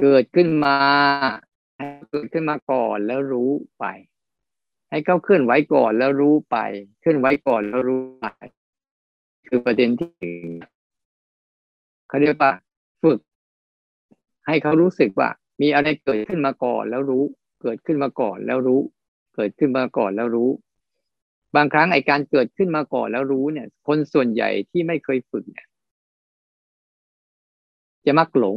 [0.00, 0.76] เกิดขึ้นมา
[2.10, 3.84] เกิดขึ้นมาก่อนแล้วรู้ไป
[4.90, 6.56] ให้เขาเคลื่อนไหวก่อนแล้วรู้ไป
[7.00, 8.26] เคลื่อนไหวก่อนแล้วรู้ไป
[9.48, 10.10] คือประเด็นที่
[12.08, 12.52] เขาเรียกว่า
[13.02, 13.18] ฝึก
[14.46, 15.28] ให้เขารู้สึกว่า
[15.62, 17.24] มีอะไรเกิดขึ้นมาก่อนแล้วรู้
[17.62, 18.80] เกิดขึ้นมาก่อนแล้วรู้
[19.34, 20.50] เกิดขึ้นมาก่อนแล้วรู้
[21.56, 25.68] บางครั้งไอการเกิดขึ้นมาก่อนแล้วรู้เนี่ย คนส่วนใหญ่ที่ไม่เคยฝึกเนี่ย
[28.06, 28.56] จะมักหลง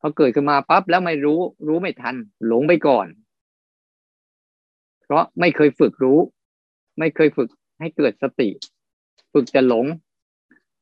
[0.00, 2.14] พอเกิดขึ้นมาปั๊บแล้วไม่รู้ รู้ไม่ทัน
[2.46, 3.06] หลงไปก่อน
[5.08, 6.18] เพราะไม่เคยฝึกรู้
[6.98, 7.48] ไม่เคยฝึก
[7.80, 8.48] ให้เกิดสติ
[9.32, 9.86] ฝึกจะหลง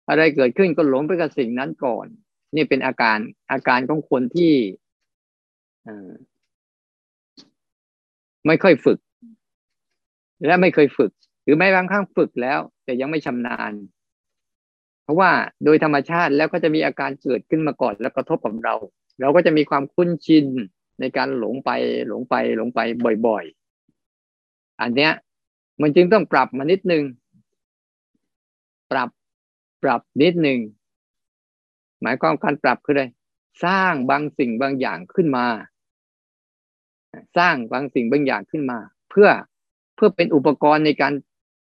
[0.08, 2.06] อะไรเกิดขึ้นก็หลงไปกับสิ่งนั้นก่อน
[2.54, 3.18] นี่เป็นอาการ
[3.50, 4.52] อาการของคนที่
[8.46, 8.98] ไม่ค่อยฝึก
[10.46, 11.12] และไม่เคยฝึก
[11.42, 13.72] หรือแม้บางครั้งฝึกแล้ว แต่ยังไม่ชำนาญ
[15.02, 15.30] เพราะว่า
[15.64, 18.74] โดยธรรมชาติแล้วก็จะมีอาการเกิดขึ้นมาก่อน แล้วกระทบกับเรา
[19.20, 20.46] เราก็จะมีความคุ้นชิน
[21.00, 21.70] ในการหลงไป
[22.08, 22.80] หลงไปหลงไป
[23.26, 23.65] บ่อยๆ
[24.80, 25.12] อันเนี้ย
[25.80, 27.04] มันจึงต้องปรับมานิดนึง
[28.90, 29.08] ปรับ
[29.82, 30.58] ปรับนิดหนึ่ง
[32.02, 33.04] หมายความการปรับคืออะไร
[33.64, 35.46] สร้างบางสิ่งบางอย่างขึ้นมา
[37.38, 38.78] สร้างบางสิ่งบางอย่างขึ้นมา
[39.10, 39.28] เพื่อ
[39.94, 41.12] เพื่อเป็นอุปกรณ์ในการ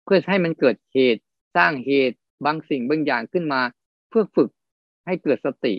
[0.06, 1.22] เพื่อให้มันเกิดเหตุ
[1.56, 3.62] สร้างเหตุบางสิ่งบางอย่างขึ้นมา
[4.10, 4.50] เพื่อฝึก
[5.06, 5.76] ให้เกิดสติ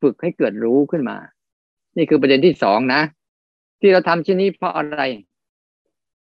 [0.00, 1.16] ฝึกให้เกิดรู้ขึ้นมา
[1.96, 3.02] นี่คือประเด็นที่สองนะ
[3.80, 5.02] ที่เราทำเชิ้นนี้เพราะอะไร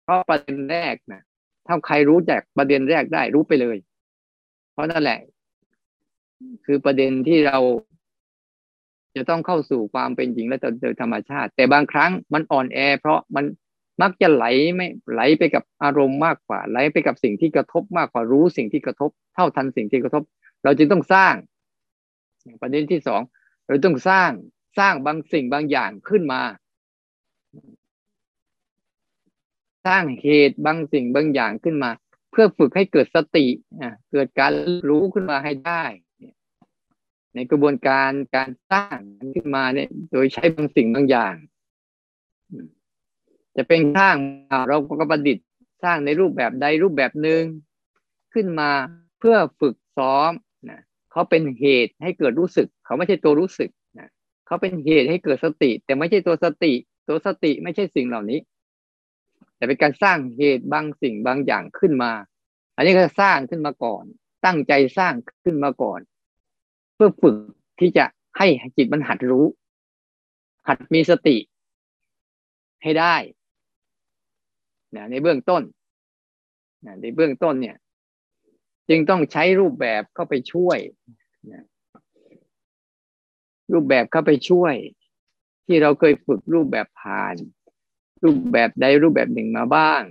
[0.05, 1.21] เพราะประเด็นแรกนะ
[1.67, 3.77] ถ้าใครรู้จักประเด็นแรกได้รู้ไปเลย
[4.73, 5.19] เพราะนั่นแหละ
[6.65, 7.59] คือประเด็นที่เรา
[9.15, 13.45] จะต้องเข้าสู่ความเป็นจริงและโดยธรรมชาติ แต่บางครั้งมันอ่อนแอ เพราะมัน
[14.01, 20.23] มักจะไหลไม่ไหลไปกับอารมณ์มากกว่า ไหลไปกับสิ่งที่กระทบมากกว่ารู้สิ่งที่กระทบ เท่าทันสิ่งที่กระทบ
[20.63, 21.33] เราจึงต้องสร้าง
[22.61, 23.21] ประเด็นที่สอง
[23.67, 24.29] เราต้องสร้าง
[24.79, 26.41] สร้างบางสิ่งบางอย่างขึ้นมา
[29.85, 31.91] สร้างเหตุบางสิ่งบางอย่างขึ้นมา
[32.31, 33.45] เพื่อฝึกให้เกิดสติ
[34.11, 34.51] เกิดการ
[34.89, 35.83] รู้ขึ้นมาให้ได้
[37.35, 38.97] ในกระบวนการการสร้าง
[39.35, 41.35] ขึ้นมาเนี่ย โดยใช้บางสิ่งบางอย่าง
[43.55, 44.15] จะเป็นสร้าง
[44.67, 45.47] เราก็ประดิษฐ์
[45.83, 47.43] สร้างในรูปแบบใดรูปแบบหนึ่ง
[48.33, 48.71] ขึ้นมา
[49.19, 50.31] เพื่อฝึกซ้อม
[50.69, 53.69] นะเขาเป็นเหตุให้เกิดรู้สึก เขาไม่ใช่ตัวรู้สึก
[53.99, 54.09] นะ
[54.47, 56.73] เขาเป็นเหตุให้เกิดสติ แต่ไม่ใช่ตัวสติ
[57.07, 58.39] ตัวสติไม่ใช่สิ่งเหล่านี้
[59.55, 62.11] แต่เป็นการสร้างเหตุบางสิ่งบางอย่างขึ้นมา
[62.75, 64.03] อันนี้ก็สร้างขึ้นมาก่อน
[64.45, 65.13] ตั้งใจสร้าง
[65.43, 65.99] ขึ้นมาก่อน
[66.95, 67.35] เพื่อฝึก
[67.79, 68.05] ที่จะ
[68.37, 69.45] ให้จิตมันหัดรู้
[70.67, 71.37] หัดมีสติ
[72.83, 73.15] ให้ได้
[74.95, 75.63] นในเบื้องต้น
[77.01, 77.77] ในเบื้องต้นเนี่ย
[78.89, 80.77] จึงต้องใช้รูปแบบเข้าไปช่วย
[83.73, 84.75] รูปแบบเข้าไปช่วย
[85.65, 87.35] ที่เราเคยฝึกรูปแบบผ่าน
[88.25, 90.01] รูปแบบใดรูปแบบหนึ่งมาบ้าง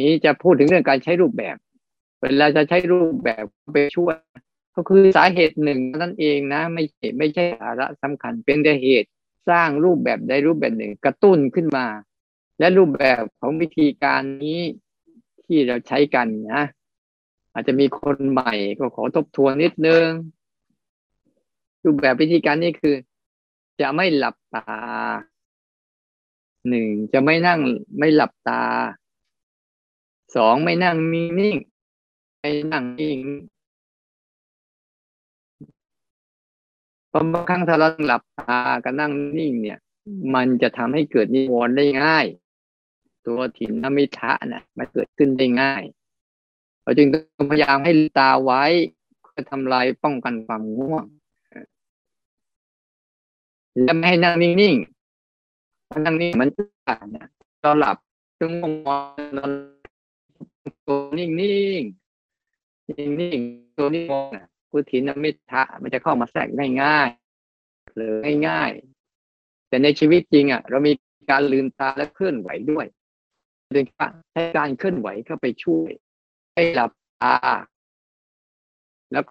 [0.00, 1.56] นี้จะพูดถึงเรื่องการใช้รูปแบบ
[2.20, 4.16] เวลาจะใช้รูปแบบไปช่วย
[4.74, 6.82] ก็คือสาเหตุหนึ่งนั่นเองนะ ไม่
[7.18, 9.08] ไม่ใช่สาระสำคัญ เป็นแต่เหตุ
[9.48, 11.86] สร้างรูปแบบใดรูปแบบหนึ่งกระตุ้นขึ้นมา
[12.58, 14.60] และรูปแบบของวิธีการนี้
[15.44, 16.62] ที่เราใช้กันนะ
[17.52, 20.08] อาจจะมีคนใหม่ก็ขอทบทวนนิดนึง
[21.84, 22.94] รูปแบบวิธีการนี้คือ
[23.80, 24.64] จะไม่หลับตา
[26.68, 27.60] หนึ่งจะไม่นั่ง
[27.98, 28.62] ไม่หลับตา
[30.36, 31.56] สองไม่นั่งนิ่ง
[32.38, 33.18] ไม่นั่งนิ่ง
[37.10, 39.78] พอบางครั้งถ้าเราหลับตากับนั่งนิ่ง เนี่ย
[40.34, 42.26] มันจะทำให้เกิดนิวรณ์ได้ง่าย
[43.26, 45.82] ตัวถิ่นนมิทะนะมันเกิดขึ้นได้ง่าย
[46.82, 48.64] เราจึงต้องพยายามให้ตาไว้
[49.20, 51.04] เพื่อทำลายป้องกันความง่วง
[53.82, 57.26] และไม่ให้นั่งนิ่งๆนั่งนิ่งมันจะเนี่ย
[57.60, 57.96] เราหลับ
[58.38, 59.44] จึงมองเรา
[60.86, 61.82] ตัวนิ่งนิ่ง
[62.88, 63.40] นิ่งนิ่ง
[63.76, 66.48] ตัวนิ่งมองนะกุฏินมิทะมันจะเข้ามาแทรก
[66.82, 67.08] ง่าย
[67.96, 70.92] เลยง่ายๆแต่ในชีวิตจริงอะ เรามี
[71.30, 72.86] การลืมตาและเคลื่อนไหวด้วย
[73.72, 75.90] โดยการใช้การเคลื่อนไหวเข้าไปช่วย
[76.54, 76.90] ให้หลับ
[77.22, 77.34] ตา
[79.12, 79.24] แล้ว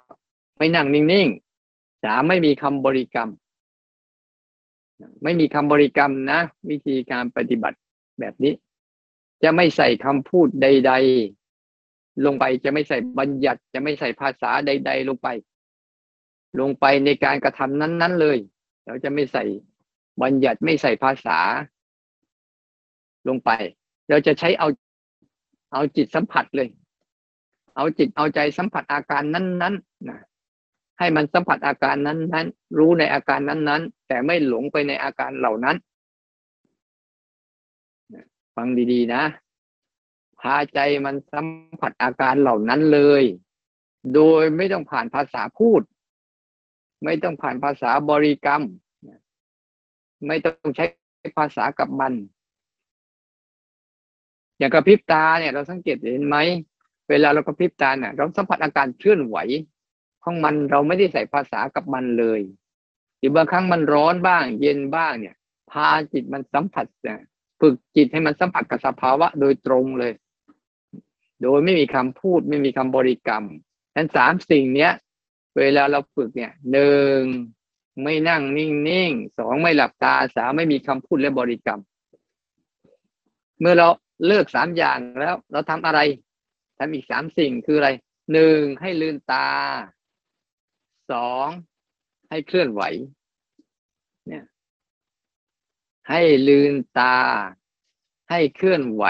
[0.57, 3.29] ไม่นั่งนิ่งๆจะไม่มีคำบริกรรม
[5.23, 7.77] ไม่มีคำบริกรรมนะ วิธีการปฏิบัติ
[8.19, 8.53] แบบนี้
[9.43, 10.93] จะไม่ใส่คำพูดใด
[11.55, 15.27] ๆ ลงไปจะไม่ใส่บัญญัติ จะไม่ใส่ภาษาใด ๆ ลงไป
[16.59, 18.37] ลงไปในการกระทำนั้น ๆ เลย
[18.85, 19.43] เราจะไม่ใส่
[20.21, 21.39] บัญญัติไม่ใส่ภาษา
[23.27, 23.49] ลงไป
[24.09, 24.67] เราจะใช้เอา
[25.73, 26.69] เอาจิตสัมผัสเลย
[27.75, 30.19] เอาจิตเอาใจสัมผัสอาการนั้น ๆนะ
[31.03, 35.75] ให้มันสัมผัสอาการนั้นๆ รู้ในอาการนั้นๆ แต่ไม่หลงไปในอาการเหล่านั้น
[38.55, 39.23] ฟังดีๆ นะ
[40.41, 41.47] พาใจมันสัม
[41.79, 43.23] ผัสอาการเหล่านั้นเลย
[44.13, 45.81] โดยไม่ต้องผ่านภาษาพูด
[47.05, 48.61] ไม่ต้องผ่านภาษาบริกรรม
[50.27, 50.85] ไม่ต้องใช้
[51.37, 52.13] ภาษากับมัน
[54.57, 56.37] อย่างกระพริบตาเนี่ย เราสังเกตเห็นไหม
[57.09, 59.37] เวลาเรากระพริบตาเนี่ยเราสัมผัสอาการเคลื่อนไหว
[60.23, 62.41] ของมันเราไม่ได้ใส่ภาษากับมันเลย
[63.17, 65.35] หรือบางครั้งมันร้อนบ้าง เย็นบ้างเนี่ย
[65.71, 67.19] พาจิตมันสัมผัสเนี่ย
[67.59, 70.13] ฝึกจิตให้มันสัมผัสกับสภาวะโดยตรงเลย
[71.41, 73.43] โดยไม่มีคำพูดไม่มีคำบริกรรม
[73.95, 74.91] นั้นสามสิ่งเนี้ย
[75.57, 77.19] เวลาเราฝึกเนี่ยหนึ่ง
[78.03, 81.81] ไม่นั่งนิ่งๆสองไม่หลับตาสามไม่มีคำพูดและบริกรรม
[83.59, 83.87] เมื่อเรา
[84.27, 85.99] เลิกสามอย่างแล้ว เราทำอะไร
[86.77, 87.89] ทำอีกสามสิ่งคืออะไร
[88.33, 89.47] หนึ่งให้ลืนตา
[91.13, 91.47] สอง
[92.29, 92.81] ให้เคลื่อนไหว
[94.27, 94.45] เนี่ย
[96.09, 97.17] ให้ลืนตา
[98.29, 99.05] ให้เคลื่อนไหว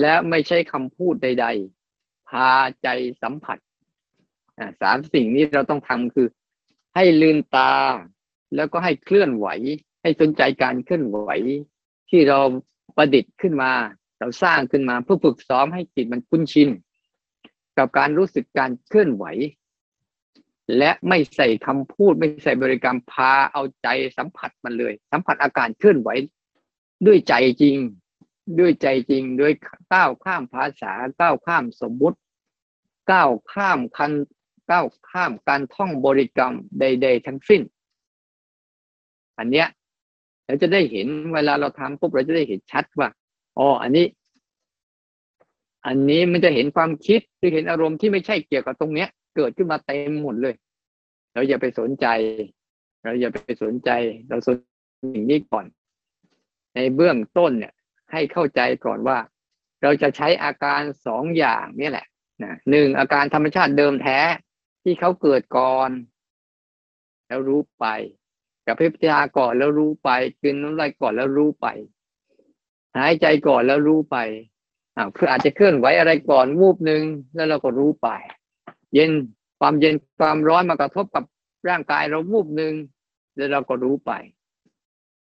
[0.00, 1.46] และไม่ใช่คำพูดใด
[1.88, 2.50] ๆ พา
[2.82, 2.88] ใจ
[3.22, 3.58] สัมผัส
[4.82, 6.28] สามสิ่งนี้เราต้องทำคือ
[6.94, 7.72] ให้ลืนตา
[8.56, 9.48] แล้วก็ให้เคลื่อนไหว
[10.02, 11.30] ให้สนใจการเคลื่อนไหว
[12.10, 12.40] ที่เรา
[12.96, 13.72] ประดิษฐ์ขึ้นมา
[14.18, 16.68] เราสร้างขึ้นมาเพื่อฝึกซ้อมให้จิตมันคุ้นชิน
[17.78, 19.24] กับการรู้สึกการเคลื่อนไหว
[20.78, 26.10] และไม่ใส่คำพูดไม่ใส่บริกรรมพาเอาใจสัมผัสมันเลย สัมผัสอาการเคลื่อนไหว
[27.06, 27.76] ด้วยใจจริง
[28.58, 29.52] ด้วยใจจริงด้วย
[29.94, 32.18] ก้าวข้ามภาษาก้าวข้ามสมมุติ
[33.12, 34.12] ก้าวข้ามคัน
[34.70, 37.62] ก้าวข้ามการท่องบริกรรมใด ๆ ทั้งสิ้น
[39.38, 39.68] อันเนี้ย
[40.44, 43.08] เราจะได้เห็นเวลาเราทำปุ๊บเราจะได้เห็นชัดว่า
[43.58, 44.06] อ๋ออันนี้
[45.86, 50.54] อันนี้มันจะเห็นความคิดหรือเห็นอารมณ์ที่ไม่ใช่เกี่ยวกับตรงเนี้ย เกิดขึ้นมาเต็มหมดเลย
[51.32, 52.06] เราอย่าไปสนใจ
[53.02, 53.90] เราอย่าไปสนใจ
[54.28, 54.56] เราสน
[55.14, 55.66] สิ่งนี้ก่อน
[56.74, 57.74] ในเบื้องต้นเนี่ย
[58.12, 59.18] ให้เข้าใจก่อนว่า
[59.82, 62.06] เราจะใช้อาการสองอย่างนี่แหละ
[62.42, 64.18] นะหนึ่งอาการธรรมชาติเดิมแท้
[64.82, 65.90] ที่เขาเกิดก่อน
[67.28, 67.86] แล้วรู้ไป
[68.66, 70.10] กับพิจารณาก่อนแล้วรู้ไป
[70.42, 71.66] กินน้ำลายก่อนแล้วรู้ไป
[72.98, 74.16] หายใจก่อนแล้วรู้ไป
[74.96, 77.02] อ่าเพื่ออาจจะเคลื่อนไหวอะไรก่อนวูบหนึ่ง
[77.34, 78.08] แล้วเราก็รู้ไป
[78.94, 79.10] เย็น
[79.60, 81.24] ความเย็นความร้อนมากระทบกับ
[81.68, 82.74] ร่างกายเราวูบหนึ่ง
[83.36, 84.12] แล้วเราก็รู้ไป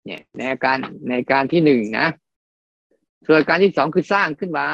[0.06, 0.78] เนี่ยในอาการ
[1.10, 2.08] ในการที่หนึ่งนะ
[3.28, 4.68] ส่วนการที่สองคือสร้างขึ้นมา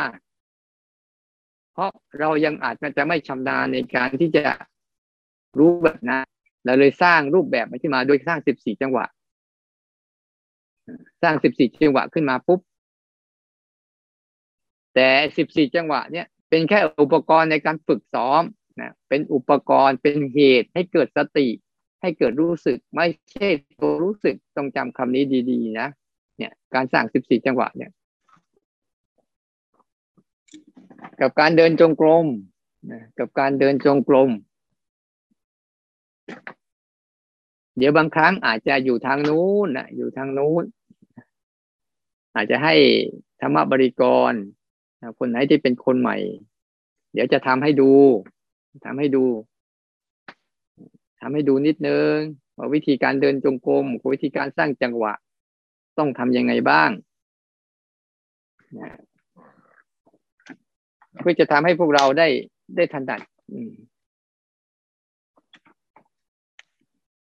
[1.74, 4.46] เพราะเรายังอาจจะไม่ชำนาญในการที่จะ
[5.60, 6.20] รู้แบบนะ
[6.66, 9.06] เราเลยสร้างรูปแบบมาขึ้นมาโดยสร้างสิบสี่จังหวะ
[11.22, 12.60] สร้างสิบสี่จังหวะขึ้นมาปุ๊บ
[14.96, 18.44] แต่สิบสี่จังหวะ เนี่ยเป็นแค่อุปกรณ์ในการฝึกซ้อม
[18.82, 21.48] นะเป็นอุปกรณ์เป็นเหตุให้เกิดสติ
[22.02, 25.88] ให้เกิดรู้สึกไม่ใช่ตัวรู้สึกต้องจำคำนี้ดีๆ นะ
[26.38, 27.92] เนี่ยการสร้างสิบสี่จังหวะเนี่ย
[31.22, 32.26] กับการเดินจงกรม
[32.92, 34.30] นะกับการเดินจงกรม
[37.78, 40.64] เดี๋ยวบางครั้งอาจจะอยู่ทางนู้นนะอยู่ทางนู้น
[42.36, 42.76] อาจจะให้
[43.42, 44.32] ธรรมบริกร
[45.20, 46.18] คนไหนที่เป็นคนใหม่
[47.14, 47.92] เดี๋ยวจะทำให้ดู
[48.86, 49.24] ทำให้ดู
[51.22, 52.14] ทำให้ดูนิดนึง
[52.58, 55.14] ว่าวิธีการเดินจงกรมวิธีการสร้างจังหวะ
[55.98, 56.90] ต้องทำยังไงบ้าง
[61.20, 62.28] เพื่อจะทำให้พวกเราได้
[62.76, 63.22] ได้ทันดัด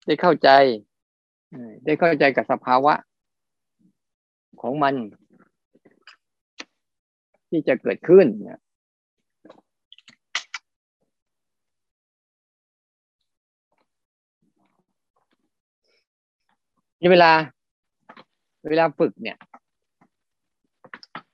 [0.06, 0.48] ได้เข้าใจ
[1.84, 2.94] ได้เข้าใจกับสภาวะ
[4.62, 4.94] ของมัน
[7.48, 8.56] ที่จะเกิดขึ้นนี่
[17.10, 17.32] เวลา
[18.68, 19.36] เวลาฝึกเนี่ย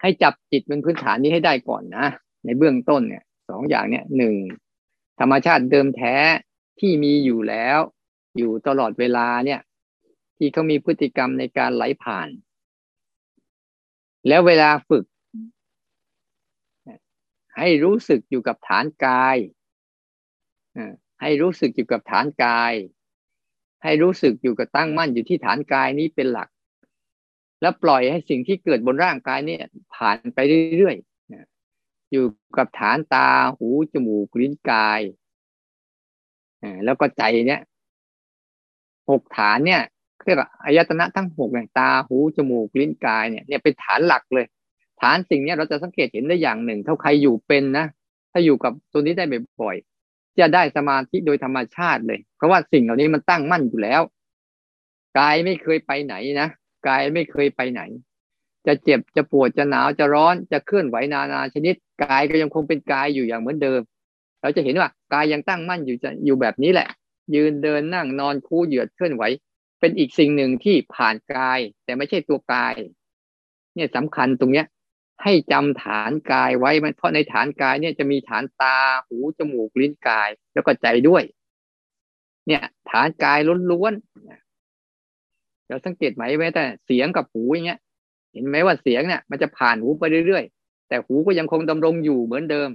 [0.01, 2.07] ให้จับจิตเป็นพื้นฐานนี้ให้ได้ก่อนนะ
[2.45, 4.35] ในเบื้องต้นเนี่ยสองอย่างเนี่ยหนึ่ง
[5.21, 6.15] ธรรมชาติเดิมแท้
[6.81, 7.79] ที่มีอยู่แล้ว
[8.39, 9.61] อยู่ตลอดเวลาเนี่ย
[10.37, 12.29] ที่เขามีพฤติกรรมในการไหลผ่าน
[14.29, 15.05] แล้วเวลาฝึก
[17.59, 19.37] ให้รู้สึกอยู่กับฐานกาย
[21.21, 22.73] ให้รู้สึกอยู่กับฐานกาย
[23.85, 26.49] ให้รู้สึกอยู่กับตั้งมั่นอยู่ที่ฐานกายนี้เป็นหลัก
[27.63, 29.63] แล้วปล่อยให้สิ่งที่เกิดบนร่างกายเนี่ย
[29.95, 30.39] ผ่านไป
[30.77, 32.25] เรื่อยๆอยู่
[32.59, 35.01] กับฐานตาหูจมูกลิ้นกาย
[36.85, 37.61] แล้วก็ใจเนี่ย
[39.11, 39.83] หกฐานเนี่ย
[40.25, 44.47] เรียกว่าอายตนะทั้งหกเนี่ยตาหูจมูกลิ้นกายเนี่ยเนี่ยเป็นฐานหลักเลย
[45.01, 47.87] ฐานสิ่งนี้เราจะสังเกตเห็นได้อย่างหนึ่ง เท่าใครอยู่เป็นนะ
[48.33, 49.25] ถ้าอยู่กับตัวนี้ได้
[49.63, 49.77] บ่อย
[50.39, 54.03] จะได้สมาธิโดยธรรมชาติเลย เพราะว่าสิ่งเหล่านี้มันตั้งมั่นอยู่แล้ว
[55.19, 56.49] กายไม่เคยไปไหนนะ
[56.89, 57.83] กายไม่เคยไปไหน
[58.67, 63.81] จะเจ็บจะปวดจะหนาวจะร้อนจะเคลื่อนไหวนานาชนิดกายก็ยังคงเป็นกายอยู่อย่างเหมือนเดิม
[64.41, 66.89] เราจะเห็นว่ากายยังตั้งมั่นอยู่จะอยู่แบบนี้แหละ
[67.35, 69.23] ยืนเดินนั่งนอนคู่เหยียดเคลื่อนไหว
[69.81, 72.75] เป็นอีกสิ่งหนึ่งที่ผ่านกาย แต่ไม่ใช่ตัวกาย
[73.75, 74.67] เนี่ยสำคัญตรงเนี้ย
[75.23, 81.23] ให้จำฐานกายไว้เพราะในฐานกายเนี่ยจะมีฐานตาหูจมูกลิ้นกาย แล้วก็ใจด้วย
[82.47, 83.39] เนี่ย ฐานกาย
[83.71, 87.81] ล้วนๆเราสังเกตไหมแม้แต่เสียงกับหูอย่างเงี้ย
[88.33, 92.71] เห็นไหมว่าเสียงเนี่ย มันจะผ่านหูไปเรื่อยๆ แต่หูก็ยังคงดำรงอยู่เหมือนเดิม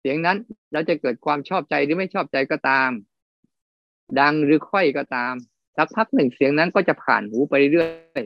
[0.00, 0.36] เสียงนั้น
[0.72, 2.90] เราจะเกิดความชอบใจหรือไม่ชอบใจก็ตาม
[4.20, 5.34] ดังหรือค่อยก็ตาม
[5.76, 7.88] สักพักหนึ่งเสียงนั้นก็จะผ่านหูไปเรื่อ
[8.20, 8.22] ย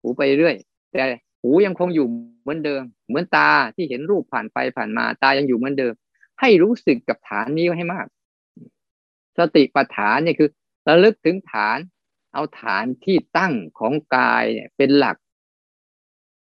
[0.00, 0.54] หูไปเรื่อย
[0.92, 1.02] แต่
[1.42, 2.06] หูยังคงอยู่
[2.46, 5.94] เหมือนเดิม เหมือนตาที่เห็นรูปผ่านไปผ่านมาตายังอยู่เหมือนเดิม
[6.40, 8.06] ให้รู้สึกกับฐานนี้ให้มาก
[9.38, 10.48] สติปัฏฐานเนี่ยคือ
[10.88, 11.78] ระลึกถึงฐาน
[12.34, 15.16] เอาฐานที่ตั้งของกายเนี่ยเป็นหลัก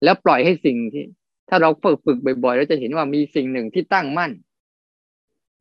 [0.04, 1.04] แล้วปล่อยให้สิ่งที่
[1.48, 4.32] ถ้าเราฝึกฝึกบ่อยๆเราจะเห็นว่ามีสิ่งหนึ่งที่ตั้งมั่น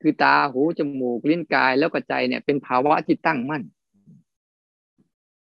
[0.02, 3.64] คือตาหูจมูกลิ้นกายแล้วก็ใจเนี่ยเป็นภาวะที่ตั้งมั่น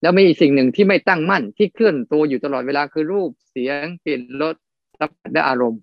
[0.03, 4.57] แล้วมีอีกสิ่งหนึ่งที่ไม่ตั้งมั่นที่เคลื่อนตัวอยู่ตลอดเวลาคือรูปเสียงกลิ่นรส
[5.01, 5.81] สัมผัสและอารมณ์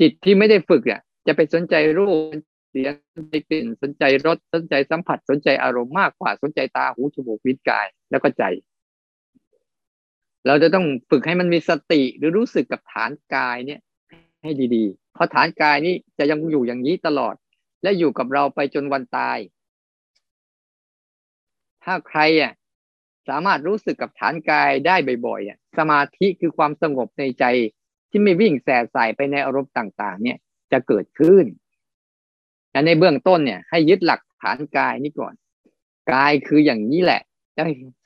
[0.00, 2.10] จิตที่ไม่ได้ฝึกเนี่ยจะไปสนใจรูป
[2.70, 8.44] เสียงสนใจกลิ่นสนใจรสสนใจสัมผัสสนใจอารมณ์มากกว่าสนใจตาหูจมูกลิ้นกายแล้วก็ใจ
[10.46, 13.80] เราจะต้องฝึกให้มันมีสติหรือรู้สึกกับฐานกายเนี่ย
[14.42, 17.34] ให้ดีๆ เพราะฐานกายนี้จะยังอยู่อย่างนี้ตลอด
[17.82, 19.38] และอยู่กับเราไปจนวันตาย
[21.84, 22.52] ถ้าใครอะ
[23.28, 24.96] สามารถรู้สึกกับฐานกายได้
[25.26, 27.44] บ่อยๆอะ สมาธิคือความสงบในใจ
[28.10, 30.38] ที่ไม่วิ่งแสบใสไปในอารมณ์ต่าง ๆ เนี่ย
[30.72, 31.44] จะเกิดขึ้น
[32.70, 35.34] แต่ในเบื้องต้นเนี่ย ให้ยึดหลักฐานกายนี้ก่อน
[36.12, 37.22] กายคืออย่างนี้แหละ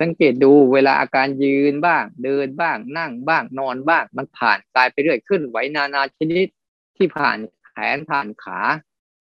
[0.00, 6.48] สังเกตดูเวลาอาการยืนบ้าง เดินบ้าง นั่งบ้าง นอนบ้าง มันผ่านกายไปเรื่อยขึ้นไหวนานาชนิด
[6.96, 8.60] ที่ผ่านแขนผ่านขา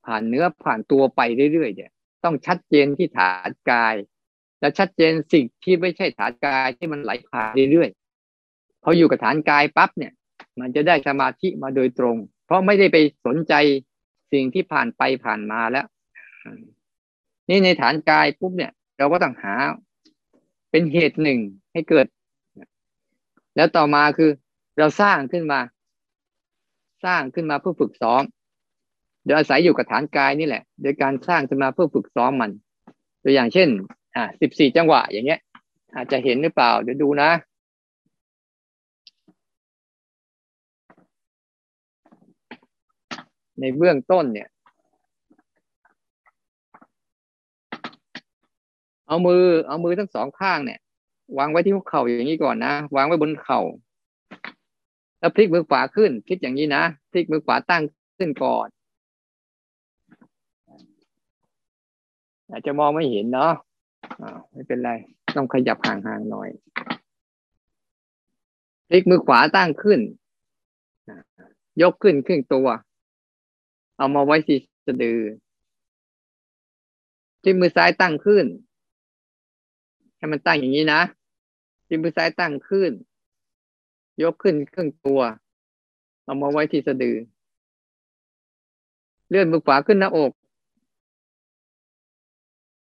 [0.06, 1.22] ผ่านเนื้อผ่านตัวไป
[1.54, 1.92] เรื่อยๆเนี่ย
[2.24, 3.96] ต้องชัดเจนที่ฐานกาย
[4.60, 8.07] และชัดเจนสิ่งที่ไม่ใช่ฐานกายที่มันไหลผ่านเรื่อยๆ
[8.88, 10.14] ออยู่กับฐานกายปั๊บเนี่ย
[10.60, 12.16] มันจะได้สมาธิมาโดยตรง
[12.46, 13.54] เพราะไม่ได้ไปสนใจ
[14.34, 15.86] สิ่งที่ผ่านไปผ่านมาแล้ว
[17.50, 19.54] นี่ในฐานกายปุ๊บเนี่ย เราก็ต้องหา
[20.72, 21.40] เป็นเหตุหนึ่ง
[21.74, 22.08] ให้เกิด
[23.56, 24.30] แล้วต่อมาคือ
[24.80, 25.60] เราสร้างขึ้นมา
[27.06, 28.24] สร้างขึ้นมาเพื่อฝึกซ้อม
[29.24, 32.52] โดยอาศัยอยู่กับฐานกายนี่แหละ โดยการสร้างขึ้นมาเพื่อฝึกซ้อมมัน
[33.24, 33.70] ตัวอย่างเช่น
[34.16, 35.40] อ่าสิบสี่จังหวะอย่างเงี้ย
[35.96, 37.30] อาจจะเห็นหรือเปล่าเดี๋ยวดูนะ
[43.60, 44.50] ในเบื้องต้นเนี่ย
[49.08, 50.80] เอามือเอามือทั้งสองข้างเนี่ย
[51.38, 53.62] วางไว้ที่หัวเข่าอย่างนี้ก่อนนะวางไว้บนเข่า
[55.20, 57.84] แล้วพลิกมือขวาขึ้นพลิกอย่างนี้นะพลิกมือขวาตั้ง
[58.18, 58.68] ขึ้นก่อน
[62.50, 63.52] อาจจะมองไม่เห็นเนาะ
[64.52, 64.92] ไม่เป็นไร
[65.36, 66.50] ต้องขยับห่างๆหน่อย
[68.90, 70.00] พลิกมือขวาตั้งขึ้น
[71.82, 72.68] ยกขึ้นครึ่งตัว
[73.98, 75.20] เอามาไว้ที่สะดือ
[77.42, 78.46] พลิกมือซ้ายตั้งขึ้น
[80.18, 81.02] ให้มันตั้งอย่างนี้นะ
[81.88, 82.92] พลิกมือซ้ายตั้งขึ้น
[84.22, 85.22] ยกขึ้นครึ่งตัว
[86.24, 87.18] เอามาไว้ที่สะดือ
[89.30, 90.32] เลื่อนมือขวาขึ้นหน้าอก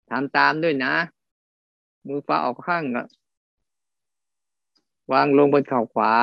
[0.10, 0.94] ทำตามด้วยนะ
[2.08, 2.84] มือขวาออกข้าง
[5.12, 6.14] วางลงบนเข่าขวา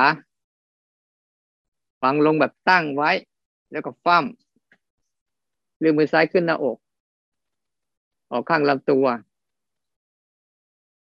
[2.03, 3.11] วางลงแบบตั้งไว้
[3.71, 4.25] แล้วก็ฟั่ม
[5.83, 6.77] ลื่อนมือซ้ายขึ้นหน้าอก
[8.31, 9.07] ออกข้างลำตัว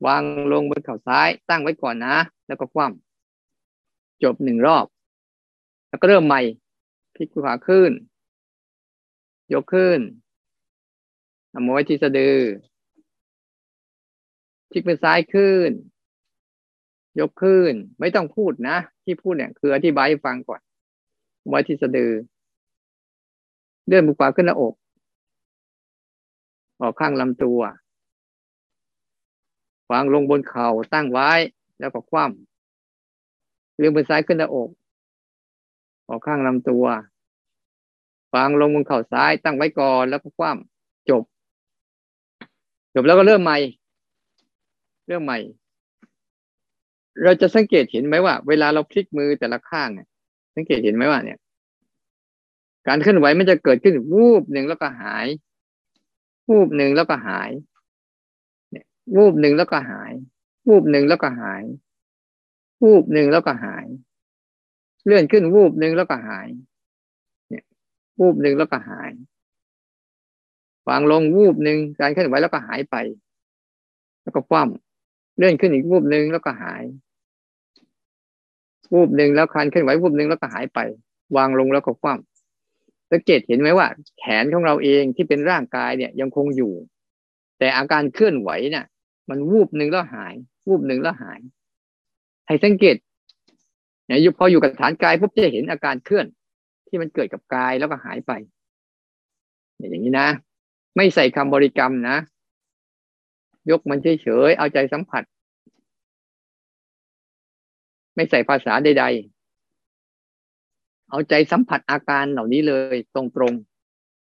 [0.05, 2.15] วางลงบนเข่าซ้ายตั้งไว้ก่อนนะ
[2.47, 4.85] แล้วก็คว่ำจบหนึ่งรอบ
[5.89, 6.41] แล้วก็เริ่มใหม่
[7.15, 7.91] พลิกขวาขึ้น
[9.53, 9.99] ยกขึ้น
[11.49, 12.37] เอามาไว้ที่สะดือ
[14.71, 15.69] พลิกมือซ้ายขึ้น
[17.19, 20.61] ยกขึ้น ไม่ต้องพูดนะ ที่พูดเนี่ย คืออธิบายให้ฟังก่อน
[21.49, 22.11] ไว้ที่สะดือ
[23.89, 24.73] เลื่อนมือขวาขึ้นหน้าอก
[26.81, 27.59] ออกข้างลำตัว
[29.91, 31.31] วางลงบนเข่าตั้งไว้
[31.79, 34.69] แล้วก็คว่ำเลื่อนมือซ้ายขึ้นหน้าอก
[36.09, 36.85] ออกข้างลำตัว
[38.35, 41.23] วางลงบนเข่าซ้ายตั้งไว้ก่อนแล้วก็คว่ำจบ
[42.93, 43.57] จบแล้วก็เริ่มใหม่
[45.07, 45.39] เริ่มใหม่
[47.23, 50.07] เราจะสังเกตเห็นไหมว่า เวลาเราพลิกมือแต่ละข้างเนี่ย
[50.55, 51.39] สังเกตเห็นไหมว่าเนี่ย
[52.87, 55.25] การเคลื่อนไหวมันจะเกิดขึ้นวูบหนึ่งแล้วก็หาย
[56.49, 57.49] วูบหนึ่งแล้วก็หาย
[58.71, 60.11] เนี่ยวูบหนึ่งแล้วก็หาย
[60.67, 61.63] วูบหนึ่งแล้วก็หาย
[62.83, 63.85] วูบหนึ่งแล้วก็หาย
[65.05, 66.47] เลื่อนขึ้นวูบหนึ่งแล้วก็หาย
[67.49, 67.63] เนี่ย
[68.19, 69.11] วูบหนึ่งแล้วก็หาย
[70.89, 72.95] วางลงวูบหนึ่งการเคลื่อนไหวแล้วก็หายไป
[74.21, 76.83] แล้วก็คว่ำเลื่อนขึ้นอีกวูบหนึ่งแล้วก็หาย
[78.93, 80.79] วูบหนึ่งแล้วการเคลื่อนไหววูบหนึ่งแล้วก็หายไป
[81.37, 82.28] วางลงแล้วก็คว่ำ
[83.11, 83.87] สังเกตเห็นไหมว่า
[84.19, 86.73] แขนของเราเองที่เป็นร่างกายเนี่ยยังคงอยู่
[87.59, 88.85] แต่อาการเคลื่อนไหวเนี่ย
[89.29, 90.33] มันวูบหนึ่งแล้วหาย
[90.67, 91.39] วูบหนึ่งแล้วหาย
[92.47, 92.95] ให้สังเกต
[94.07, 96.25] เนี่ยพออยู่กับฐานกายปุ๊บจะเห็นอาการเคลื่อน
[96.87, 98.31] ที่มันเกิดกับกายแล้วก็หายไป
[99.77, 100.27] อย่างนี้นะ
[100.95, 102.17] ไม่ใส่คำบริกรรมนะ
[103.71, 105.23] ยกมันเฉยๆเอาใจสัมผัส
[108.15, 109.38] ไม่ใส่ภาษาใดๆ
[111.09, 113.53] เอาใจสัมผัสอาการเหล่านี้เลยตรง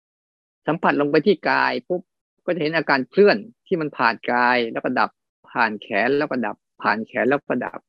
[0.00, 2.02] ๆสัมผัสลงไปที่กายปุ๊บ
[2.44, 5.10] ก็จะเห็นอาการเคลื่อนที่มันผ่านกายแล้วก็ดับ
[5.50, 7.80] ผ่านแขนแล้วก็ดับ ผ่านแขนแล้วก็ดับ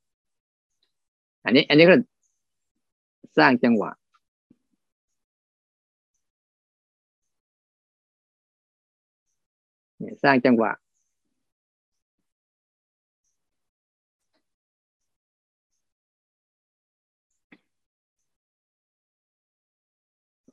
[1.43, 1.95] อันนี้ อันนี้ก็
[3.37, 3.91] สร้างจังหวะ
[10.23, 10.71] สร้างจังหวะ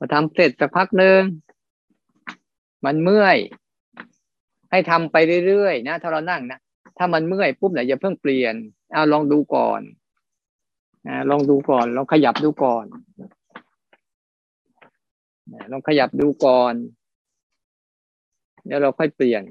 [0.01, 1.21] พอทำเสร็จสักพักหนึ่ง
[2.85, 3.37] มันเมื่อย
[4.71, 5.15] ให้ทำไป
[5.47, 6.59] เรื่อยๆนะถ้าเรานั่งนะ
[6.97, 8.55] ถ้ามันเมื่อยปุ๊บเนี่ยอย่าเพิ่งเปลี่ยน
[8.93, 9.81] เอาลองดูก่อน
[11.07, 12.85] นะลองดูก่อนลองขยับดูก่อน
[15.71, 16.73] ลองขยับดูก่อน
[18.67, 19.43] แล้วเราค่อยเปลี่ยน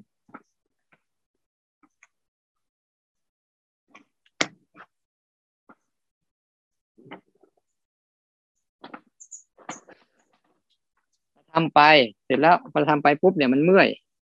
[11.58, 11.82] ทำไป
[12.24, 13.88] เสร็จแล้วพอทำไปปุ๊บเนี่ยมันเมื่อย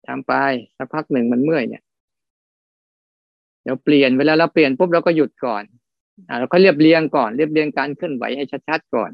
[0.08, 0.34] ทำไป
[0.78, 1.82] สักพักหนึ่งมันเมื่อยเนี่ย
[3.64, 5.64] เดี๋ยวเปลี่ยนเวลาเราเปลี่ยนปุ๊บเราก็หยุดก่อน
[6.28, 9.12] อ่าเราก็เรียบเรียงก่อนเรียบเรียงการเคลื่อนไหวให้ชัดๆก่อน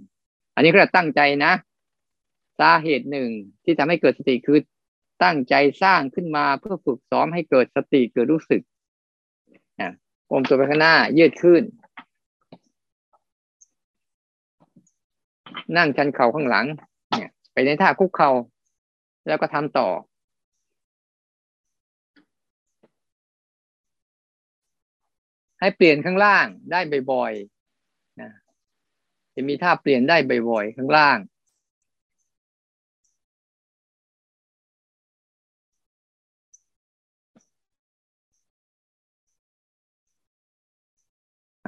[0.56, 1.52] อันนี้ก็ตั้งใจนะ
[2.60, 3.30] สาเหตุหนึ่ง
[3.64, 4.60] ที่ทำให้เกิดสติคือ
[5.24, 8.62] ตั้งใจสร้างขึ้นมาเพื่อฝึกซ้อมให้เกิดสติเกิดรู้สึก
[9.82, 9.92] นะ
[10.30, 11.64] อมตัวไปข้างหน้ายืดขึ้น
[15.78, 16.66] นั่งชันเข่าข้างหลัง
[17.54, 18.32] ไปในท่าคุกเขา่า
[19.28, 19.90] แล้วก็ทำต่อ
[25.60, 26.80] ให้เปลี่ยนข้างล่างได้
[27.12, 28.30] บ่อยๆนะ
[29.36, 30.18] จะมีท่าเปลี่ยนได้
[30.50, 31.18] บ่อยๆข้างล่าง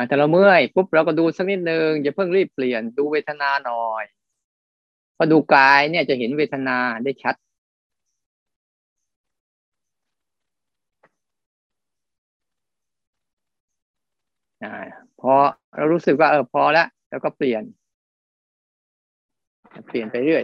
[0.10, 4.04] ถ้าเราเมื่อยปุ๊บเราก็ดูสักนิดนึงอย่าเพิ่งรีบเปลี่ยนดูเวทนาหน่อย
[5.18, 7.36] พอดูกายเนี่ยจะเห็นเวทนาได้ชัด
[14.64, 14.66] อ
[15.20, 15.34] พอ
[15.76, 17.64] เรารู้สึกว่าเออพอแล้ว แล้วก็เปลี่ยน
[19.88, 20.44] เปลี่ยนไปเรื่อย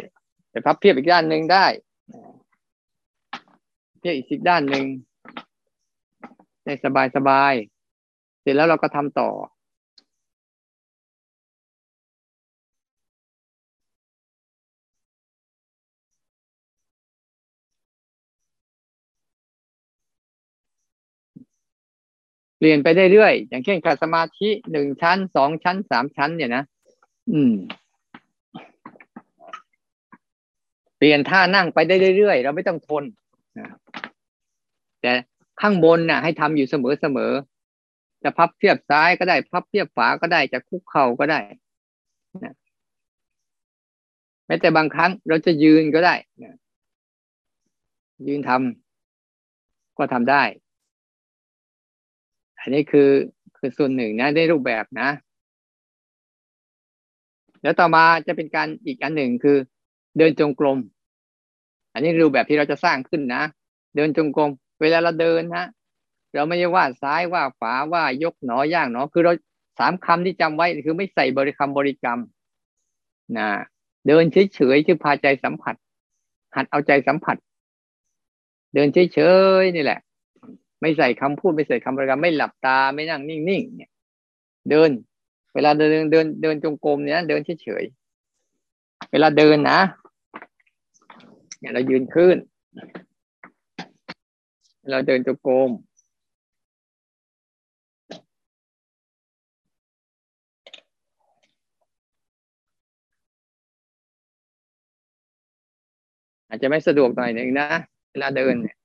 [0.49, 1.65] แต่พับเพียบอีกด้านหนึ่งได้
[3.99, 4.85] เพียบอีกสิบด้านหนึ่ง
[6.65, 7.53] ในสบายสบาย
[8.41, 9.29] เสร็จแล้วเราก็ทำต่อ
[22.59, 26.63] เปลี่ยนไปได้เรื่อยๆอย่างเช่นการสมาธิหนึ่งชั้นสองชั้นสามชั้น เนี่ยนะ
[27.31, 27.53] อืม
[30.97, 33.03] เปลี่ยนท่านั่งไปได้เรื่อยๆเราไม่ต้องทน
[35.01, 35.13] แต่
[35.61, 41.39] ข้างบนน่ะ ให้ทำอยู่เสมอๆจะพับเทียบซ้ายก็ได้ พับเทียบขวาก็ได้จะคุกเข่าก็ได้
[42.43, 42.55] นะ
[44.45, 46.55] แม้แต่บางครั้งเราจะยืนก็ได้นะ
[48.27, 50.43] ยืนทำก็ทำได้
[52.69, 53.09] นนี้คือ
[53.57, 55.09] คือส่วนหนึ่งนะในรูปแบบนะ
[57.61, 59.57] แล้วต่อมาจะเป็นการอีกอันหนึ่งคือ
[60.17, 60.77] เดินจงกรม
[61.93, 63.43] อันนี้รูปแบบที่เราจะสร้างขึ้นนะ
[63.95, 64.49] เดินจงกรม
[64.81, 65.65] เวลาเราเดินนะ
[66.33, 69.33] เราไม่ใช่ว่าซ้ายว่าขวาว่ายกหนอย่างหนอ คือเรา
[69.79, 72.19] สามคำที่จำไว้คือไม่ใส่บริคำบริกรรม
[73.37, 73.47] นะ
[74.07, 75.75] เดินเฉยๆคือพาใจสัมผัส
[76.55, 77.37] หัดเอาใจสัมผัส
[78.73, 79.19] เดินเฉ
[79.61, 79.99] ยๆนี่แหละ
[80.81, 83.91] ไม่ใส่คำพูดไม่ใส่คำบริกรรมไม่หลับตาไม่นั่งนิ่งๆเนี่ย
[84.69, 84.89] เดิน
[85.53, 89.79] เวลาเดินเดินเดินจงกรมเนี่ย เดินเฉยๆเวลาเดินนะ
[91.59, 92.35] เนี่ยเรายืนขึ้น
[94.91, 95.69] เราเดินจงกรม
[106.47, 107.67] อาจจะไม่สะดวกหน่อยหนึ่งนะ
[108.11, 108.78] เวลาเดินเนี่ย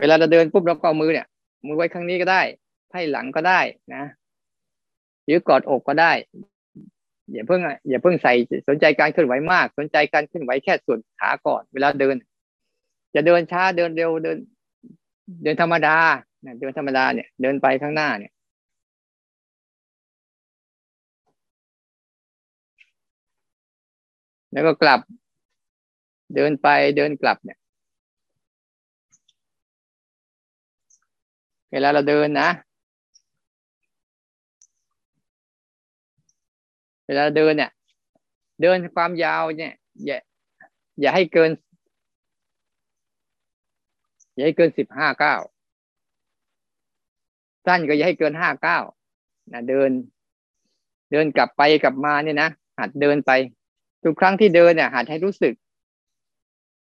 [0.00, 1.26] เวลาเราเดินปุ๊บเราก็เอามือเนี่ย
[1.66, 2.42] มือไว้ข้างนี้ก็ได้
[2.90, 3.60] ไพ่หลังก็ได้
[3.94, 4.04] นะ
[5.24, 6.12] หรือกอดอกก็ได้
[7.32, 8.32] อย่าเพิ่งอย่าเพิ่งใส่
[8.68, 12.16] สนใจการเคลื่อนไหวมาก สนใจการเคลื่อนไหวแค่ส่วนขาก่อน เวลาเดิน
[13.14, 14.38] จะเดินช้าเดินเร็วเดิน
[15.42, 15.96] เดินธรรมดา
[16.60, 18.32] เดินธรรมดาเนี่ย เดินไปข้างหน้าเนี่ย
[24.52, 25.00] แล้วก็กลับ
[26.34, 27.58] เดินไปเดินกลับเนี่ย
[31.76, 32.48] วลาเราเดินนะ
[37.06, 37.70] เวลาเดินเนี่ย
[38.62, 39.74] เดินความยาวเนี่ย
[40.04, 40.18] อย่า
[41.00, 41.50] อย่าให้เกิน
[44.34, 45.36] อย่าให้เกินสิบห้าเก้า
[47.66, 48.78] สั้นก็อย่าให้เกินห้าเก้า
[49.52, 49.90] นะเดิน
[51.12, 52.48] เดินกลับไปกลับมาเนี่ยนะ
[52.78, 53.32] หัดเดินไป
[54.04, 55.54] ทุกครั้งที่เดินเนี่ยหัดให้รู้สึก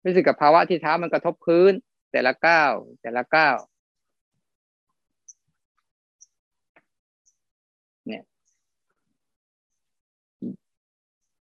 [0.05, 1.73] รู้สึกกับภาวะที่เท้ามันกระทบพื้น
[2.13, 2.73] แต่ละก้าว
[3.03, 3.57] แต่ละก้าว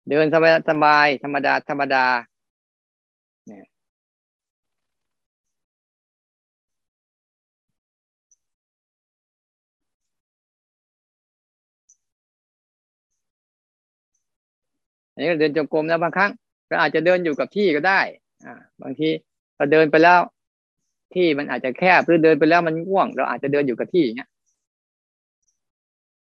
[0.09, 2.05] เดินสบายสบายธรรมดา ธรรมดา
[3.47, 3.65] เนี่ย
[15.13, 16.31] อันนี้เดินจงกรมนะบางครั้ง
[16.67, 18.01] เราอาจจะเดินอยู่กับที่ก็ได้
[18.45, 19.09] อ่า บางที
[19.55, 20.19] เราเดินไปแล้ว
[21.13, 24.29] ที่มันอาจจะแคบหรือเดินไปแล้วมันง่วง เราอาจจะเดินอยู่กับที่อย่างเงี้ย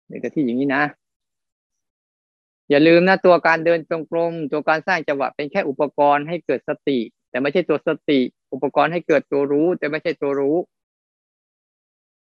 [0.07, 0.83] เดินกับที่อย่างนี้นะ
[2.69, 6.99] อย่าลืมนะตัวการเดินตรงกลมตัวการสร้างจังหวะเป็นแค่อุปกรณ์ให้เกิดสติ
[7.29, 8.19] แต่ไม่ใช่ตัวสติ
[8.53, 10.57] อุปกรณ์ให้เกิดตัวรู้ แต่ไม่ใช่ตัวรู้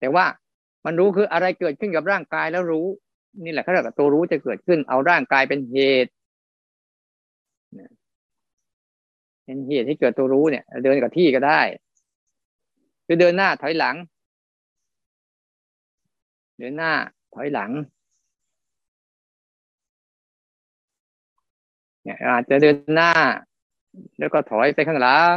[0.01, 0.27] แต่ว่า
[0.85, 2.87] มันรู้คืออะไรเกิดขึ้นกับร่างกายแล้วรู้
[3.45, 6.11] นี่แหละเขาเรียกว่าตัวรู้จะเกิดขึ้น เอาร่างกายเป็นเหตุ
[9.45, 11.61] เป็นเหตุให้เกิดตัวรู้เนี่ย เดินกับที่ก็ได้
[13.07, 13.97] คือเดินหน้าถอยหลัง
[16.59, 16.93] เดินหน้า
[17.35, 17.71] ถอยหลัง
[22.07, 23.11] เนี่ยอาจจะเดินหน้า
[24.19, 25.35] แล้วก็ถอยไปข้างหลัง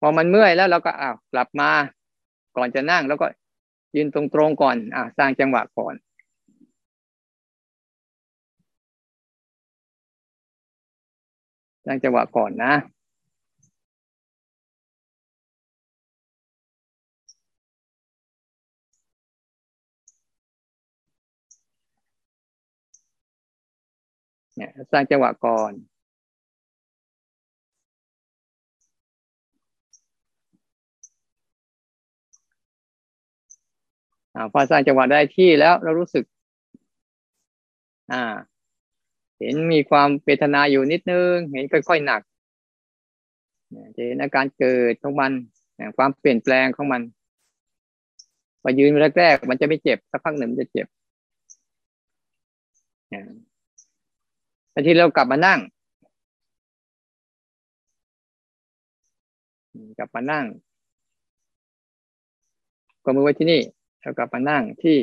[0.00, 1.70] พอมันเมื่อยแล้วเราก็อ้าวกลับมา
[2.56, 3.26] ก่อนจะนั่งแล้วก็
[3.96, 5.94] ยืนตรงๆก่อน อ่าสร้างจังหวะก่อน
[11.84, 12.72] สร้างจังหวะก่อนนะ
[24.60, 25.72] เนี่ยสร้างจังหวะก่อน
[34.34, 36.24] อ่าพอสร้างจังหวะได้ที่แล้วเรารู้สึก
[38.12, 38.22] อ่า
[39.38, 42.22] เห็นมีความเวทนาอยู่นิดนึง เห็นค่อยๆหนัก
[43.96, 45.32] จะเห็นอาการเกิดของมัน
[45.96, 47.02] ความเปลี่ยนแปลงของมัน
[48.62, 50.86] พอยืนแรกๆมันจะไม่เจ็บสักพักหนึ่งมันจะเจ็บ
[54.70, 55.60] แต่ที่เรากลับมานั่ง
[59.98, 60.44] กลับมานั่ง
[63.04, 63.60] ก็มือไว้ที่นี่
[64.00, 64.98] แล้วกลับมานั่งที่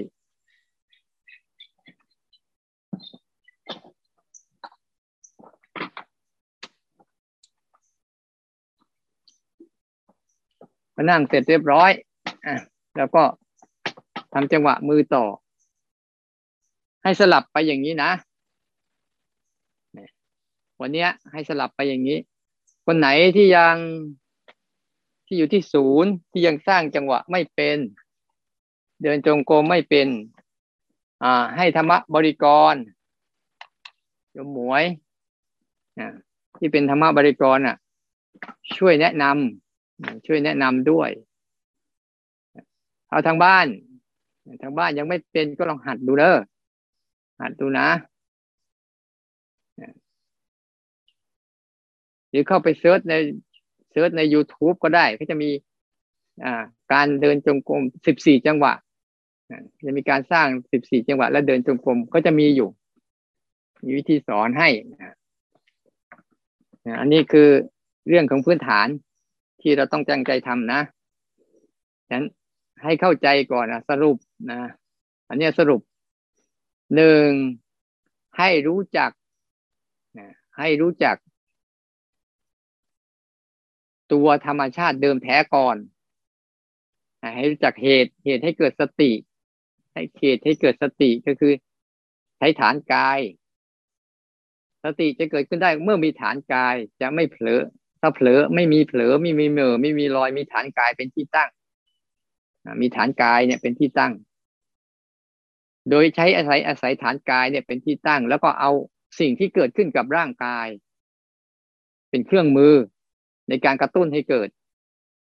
[10.95, 11.91] มานั่งเสร็จเรียบร้อย
[12.45, 12.55] อะ
[12.97, 13.23] แล้วก็
[14.33, 15.25] ทำจังหวะมือต่อ
[17.03, 18.11] ให้สลับไปอย่างนี้นะ
[20.81, 22.19] วันนี้ให้สลับไปอย่างนี้
[22.85, 23.75] คนไหนที่ยัง
[25.25, 27.77] ที่อยู่ที่ศูนย์ที่ยังสร้างจังหวะไม่เป็น
[29.01, 30.07] เดินจงกรมไม่เป็น
[31.23, 32.73] อ่า ให้ธรรมะบริกร
[34.35, 34.83] ยมหมวย
[36.57, 37.75] ที่เป็นธรรมะบริกรอะ
[38.77, 41.09] ช่วยแนะนำช่วยแนะนำด้วย
[43.09, 43.65] เอาทางบ้าน
[44.63, 46.37] ทางบ้านยังไม่เป็นก็ลองหัดดูเด้อ
[47.41, 47.87] หัดดูนะ
[52.29, 53.13] หรือเข้าไป search ใน
[53.91, 55.49] search ใน YouTube ก็ได้ ก็จะมี
[56.93, 58.73] การเดินจงกรมสิบสี่จังหวะ
[59.85, 62.69] จะมีการสร้างสิบสี่จังหวะ แล้วเดินจงกรมก็จะมีอยู่
[63.83, 64.69] มีวิธีสอนให้
[66.99, 67.49] อันนี้คือ
[68.07, 68.87] เรื่องของพื้นฐาน
[69.61, 70.81] ที่เราต้องตั้งใจทำนะ
[72.07, 72.25] ฉะนั้น
[72.83, 74.17] ให้เข้าใจก่อนนะสรุป
[74.51, 74.59] นะ
[75.29, 75.81] อันนี้สรุป
[76.95, 77.27] หนึ่ง
[78.37, 79.11] ให้รู้จัก
[80.57, 81.15] ให้รู้จัก
[84.11, 85.77] ตัวธรรมชาติเดิมแท้ก่อน
[87.35, 89.11] ให้รู้จักเหตุเหตุให้เกิดสติ
[89.93, 91.53] ให้เหตุให้เกิดสติก็คือ
[92.37, 93.19] ใช้ฐานกาย
[94.83, 97.61] สติจะเกิดขึ้นได้เมื่อมีฐานกายจะไม่เผลอ
[98.01, 101.49] ถ้าเผลอไม่มีเผลอไม่มีเมื่อไม่มีรอยมีฐานกายเป็นที่ตั้ง
[102.81, 104.13] มีฐานกายเนี่ยเป็นที่ตั้ง
[105.89, 108.71] โดยใช้อาศัยอาศัยฐานกายเนี่ยเป็นที่ตั้ง แล้วก็เอา
[109.19, 110.67] สิ่งที่เกิดขึ้นกับร่างกาย
[112.09, 112.73] เป็นเครื่องมือ
[113.49, 114.49] ในการกระตุ้นให้เกิด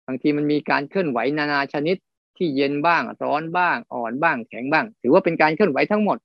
[0.07, 1.97] บางทีมันมีการเคลื่อนไหวนานาชนิด
[2.37, 6.17] ที่เย็นบ้างร้อนบ้างอ่อนบ้างแข็งบ้าง ถือว่าเป็นการเคลื่อนไหวทั้งหมด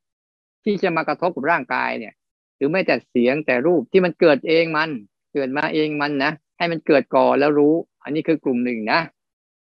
[0.65, 2.15] ที่จะมากระทบกับร่างกายเนี่ย
[2.57, 4.91] หรือไม่แต่เสียงแต่รูปที่มันเกิดเองมัน
[5.33, 7.75] เกิดมาเองมันนะให้มันเกิดก่อนแล้วรู้
[8.05, 9.01] อันนี้คือกลุ่มหนึ่งนะ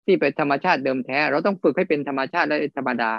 [0.05, 3.12] ที่เป็นธรรมชาติเดิมแท้ เราต้องฝึกให้เป็นธรรมชาติและธรรมดา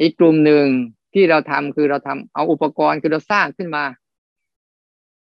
[0.00, 0.66] อีกกลุ่มหนึ่ง
[1.14, 3.84] ที่เราทำคือเราทำเอาอุปกรณ์คือเราสร้างขึ้นมา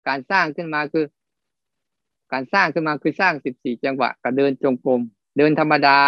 [0.07, 1.05] การสร้างขึ้นมาคือ
[2.33, 5.01] การสร้างขึ้นมาคือสร้างสิบสี่จังหวะกับเดินจงกรม
[5.37, 5.99] เดินธรรมดา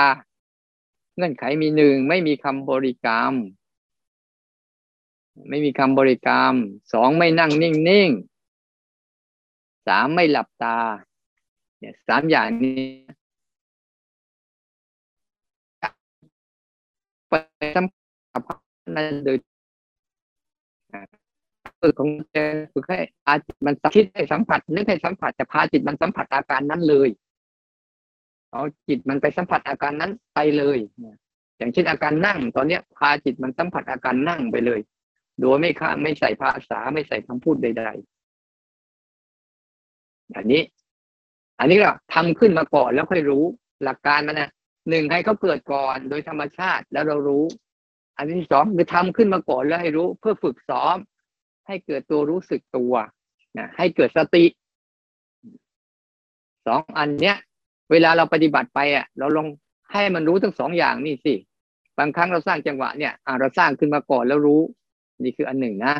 [1.16, 3.34] เงื่อนไขมีหนึ่งไม่มีคำบริกรรม
[5.50, 6.54] ไม่มีคำบริกรรม
[6.94, 10.80] สองไม่นั่งนิ่งๆสามไม่หลับตา
[11.80, 12.84] เนี่ยสามอย่างนี้
[17.30, 17.34] ไป
[17.76, 17.86] สัม
[18.48, 18.58] ผัส
[18.98, 19.38] นั้นโดย
[21.82, 22.38] ฝึกของแก
[22.74, 27.10] ฝึกให้อาจิตมันคิดให้สัมผัสนึกให้สัมผัสแต่พาจิตมันสัมผัสอาการนั้นเลย
[28.52, 30.78] เอาจิตมันไปสัมผัสอาการนั้นไปเลย
[31.58, 34.80] อย่างเช่นอาการนั่ง ตอนเนี้ยพาจิตมันสัมผัสอาการนั่งไปเลย
[35.42, 40.62] โดยไม่ค่าไม่ใส่ภาษาไม่ใส่คำพูดใดๆอันนี้
[41.60, 43.44] อันนี้ก็ทำขึ้นมาก่อนแล้วค่อยรู้
[43.84, 44.50] หลักการมันนะ
[44.90, 47.46] หนึ่งให้เขาเกิดก่อนโดยธรรมชาติแล้วเรารู้
[48.18, 50.98] อันที่สองคือทำขึ้นมาก่อนแล้วให้รู้ เพื่อฝึกซ้อม
[51.68, 52.94] ให้เกิดตัวรู้สึกตัว
[53.58, 54.46] นะให้เกิดสติ
[56.68, 57.38] สองอันเนี้ย
[57.92, 59.48] เวลาเราปฏิบัติไปอะ เราลอง
[59.92, 61.34] ให้มันรู้ทั้งสองอย่างนี่สิ
[61.98, 64.62] บางครั้งเราสร้างจังหวะเนี่ยเราสร้างขึ้นมาก่อนแล้วรู้
[65.24, 65.94] นี่คืออันหนึ่งนะ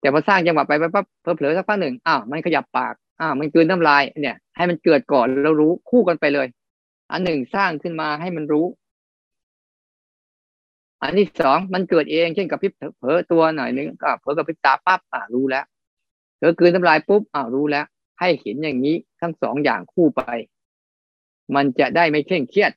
[0.00, 1.06] แต่พอสร้างจังหวะไปปั๊บ
[1.36, 6.46] เผลอสักพักหนึ่งอ้าวมันขยับปากอ้าวมันกืนน้ำลายเนี่ย ให้มันเกิดก่อนแล้วรู้คู่กันไปเลย
[7.12, 8.66] อันหนึ่งสร้างขึ้นมาให้มันรู้
[11.02, 15.64] อันที่สองมันเกิดเองเช่นกับพิบเผลอตัวหน่อยนึงก็เผลอกับพิบตาปั๊บอ่ารู้แล้ว
[16.36, 17.86] เผลอคืนทำลายปุ๊บอ่ารู้แล้ว
[18.20, 20.22] ให้เห็นอย่างนี้ทั้งสองอย่างคู่ไป
[21.54, 22.72] มันจะได้ไม่เคร่งเครียด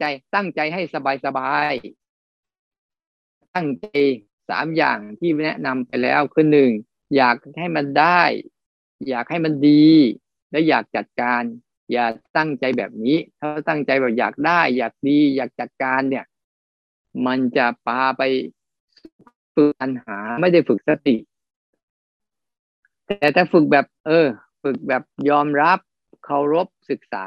[0.00, 0.04] ใจ
[0.34, 1.72] ตั้งใจให้สบายสบาย
[3.54, 3.86] ตั้งใจ
[4.50, 6.70] สามอย่างที่แนะนำไปแล้วคือหนึ่ง
[7.16, 8.22] อยากให้มันได้
[9.08, 9.86] อยากให้มันดี
[10.50, 11.42] และอยากจัดการ
[11.92, 12.06] อย่า
[12.36, 16.24] ตั้งใจแบบนี้ ถ้าตั้งใจแบบอยากได้ อยากดี อยากจัดการเนี่ย
[17.26, 18.22] มันจะพาไป
[19.54, 21.16] ฝึกปัญหาไม่ได้ฝึกสติ
[23.06, 24.26] แต่ถ้าฝึกแบบ เออ
[24.62, 25.78] ฝึกแบบยอมรับ
[26.24, 27.26] เคารพศึกษา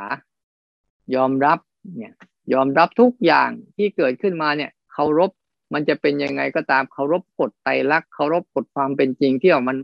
[1.16, 1.60] ยอมรับ
[1.98, 2.14] เนี่ย
[2.54, 5.32] ยอมรับทุกอย่างที่เกิดขึ้นมาเนี่ยเคารพ
[5.74, 9.78] มันจะเป็นยังไงก็ตามเคารพกฎไตรลักษณ์เคารพกฎความเป็นจริงที่มัน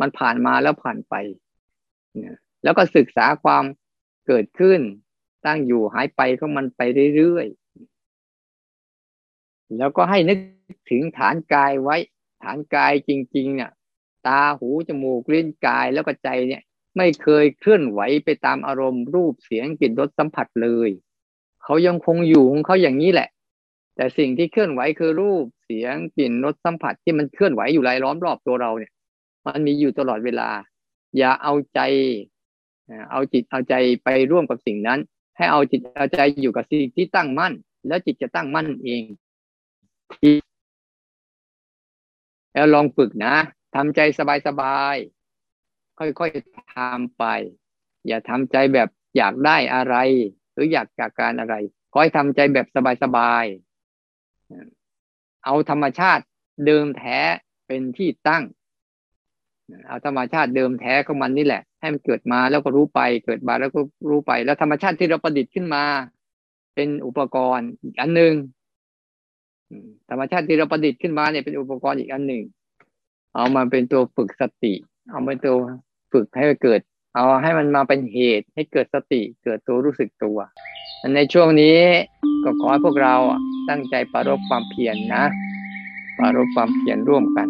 [0.00, 1.14] มันผ่านมาแล้วผ่านไป
[2.14, 3.64] เนี่ยแล้วก็ศึกษาความ
[4.26, 4.80] เกิดขึ้น
[5.46, 6.80] ตั้งอยู่หายไปของมันไป
[7.16, 10.38] เรื่อยๆ แล้วก็ให้นึก
[10.90, 11.96] ถึงฐานกายไว้
[12.42, 13.70] ฐานกายจริง ๆ เนี่ย
[14.26, 16.62] ตาหูจมูกลิ้นกายแล้วก็ใจเนี่ย
[16.96, 20.90] ไม่เคยเคลื่อนไหวไปตามอารมณ์รูปเสียงกลิ่นรสสัมผัสเลย
[21.62, 23.28] เขายังคงอยู่ของเขาอย่างนี้แหละ
[23.96, 28.92] แต่สิ่งที่เคลื่อนไหวคือรูปเสียงกลิ่นรสสัมผัสที่มันเคลื่อนไหวอยู่รายล้อมรอบตัวเราเนี่ย
[29.46, 30.48] มันมีอยู่ตลอดเวลา
[31.18, 31.80] อย่าเอาใจ
[33.10, 33.74] เอาจิตเอาใจ
[34.04, 35.00] ไปร่วมกับสิ่งนั้น
[35.36, 37.52] ให้เอาจิตเอาใจอยู่กับสิ่งที่ตั้งมั่น
[37.86, 39.02] แล้วจิตจะตั้งมั่นเอง
[42.52, 43.34] แล้วลองฝึกนะ
[43.74, 44.00] ทำใจ
[44.46, 47.24] สบายๆค่อยๆทำไป
[48.06, 49.96] อย่าทำใจแบบอยากได้อะไร
[50.52, 51.54] หรืออยากจากการอะไร
[51.92, 52.66] ขอให้ทำใจแบบ
[53.02, 56.24] สบายๆเอาธรรมชาติ
[56.66, 57.18] เดิมแท้
[57.66, 58.42] เป็นที่ตั้ง
[59.86, 65.84] เอาธรรมชาติเดิมแท้ของมันนี่แหละ ให้มันเกิดมาแล้วก็รู้ไปเกิดมาแล้วก็รู้ไป แล้วธรรมชาติที่เราประดิษฐ์ขึ้นมา
[66.74, 68.34] เป็นอุปกรณ์อีกอันหนึ่ง
[70.10, 72.42] ธรรมชาติที่เราประดิษฐ์ขึ้นมาเนี่ยเป็นอุปกรณ์อีกอันหนึ่ง
[73.34, 74.74] เอามาเป็นตัวฝึกสติ
[75.10, 75.56] เอามาตัว
[76.12, 76.80] ฝึกให้เกิด
[77.14, 80.38] เอาให้มันมาเป็นเหตุให้เกิดสติ เกิดตัวรู้สึกตัว
[81.16, 81.78] ในช่วงนี้
[82.44, 83.14] ก็ขอให้พวกเรา
[83.68, 85.24] ตั้งใจปรารบความเพียรนนะ
[86.18, 87.48] ปรารบความเพียรร่วมกัน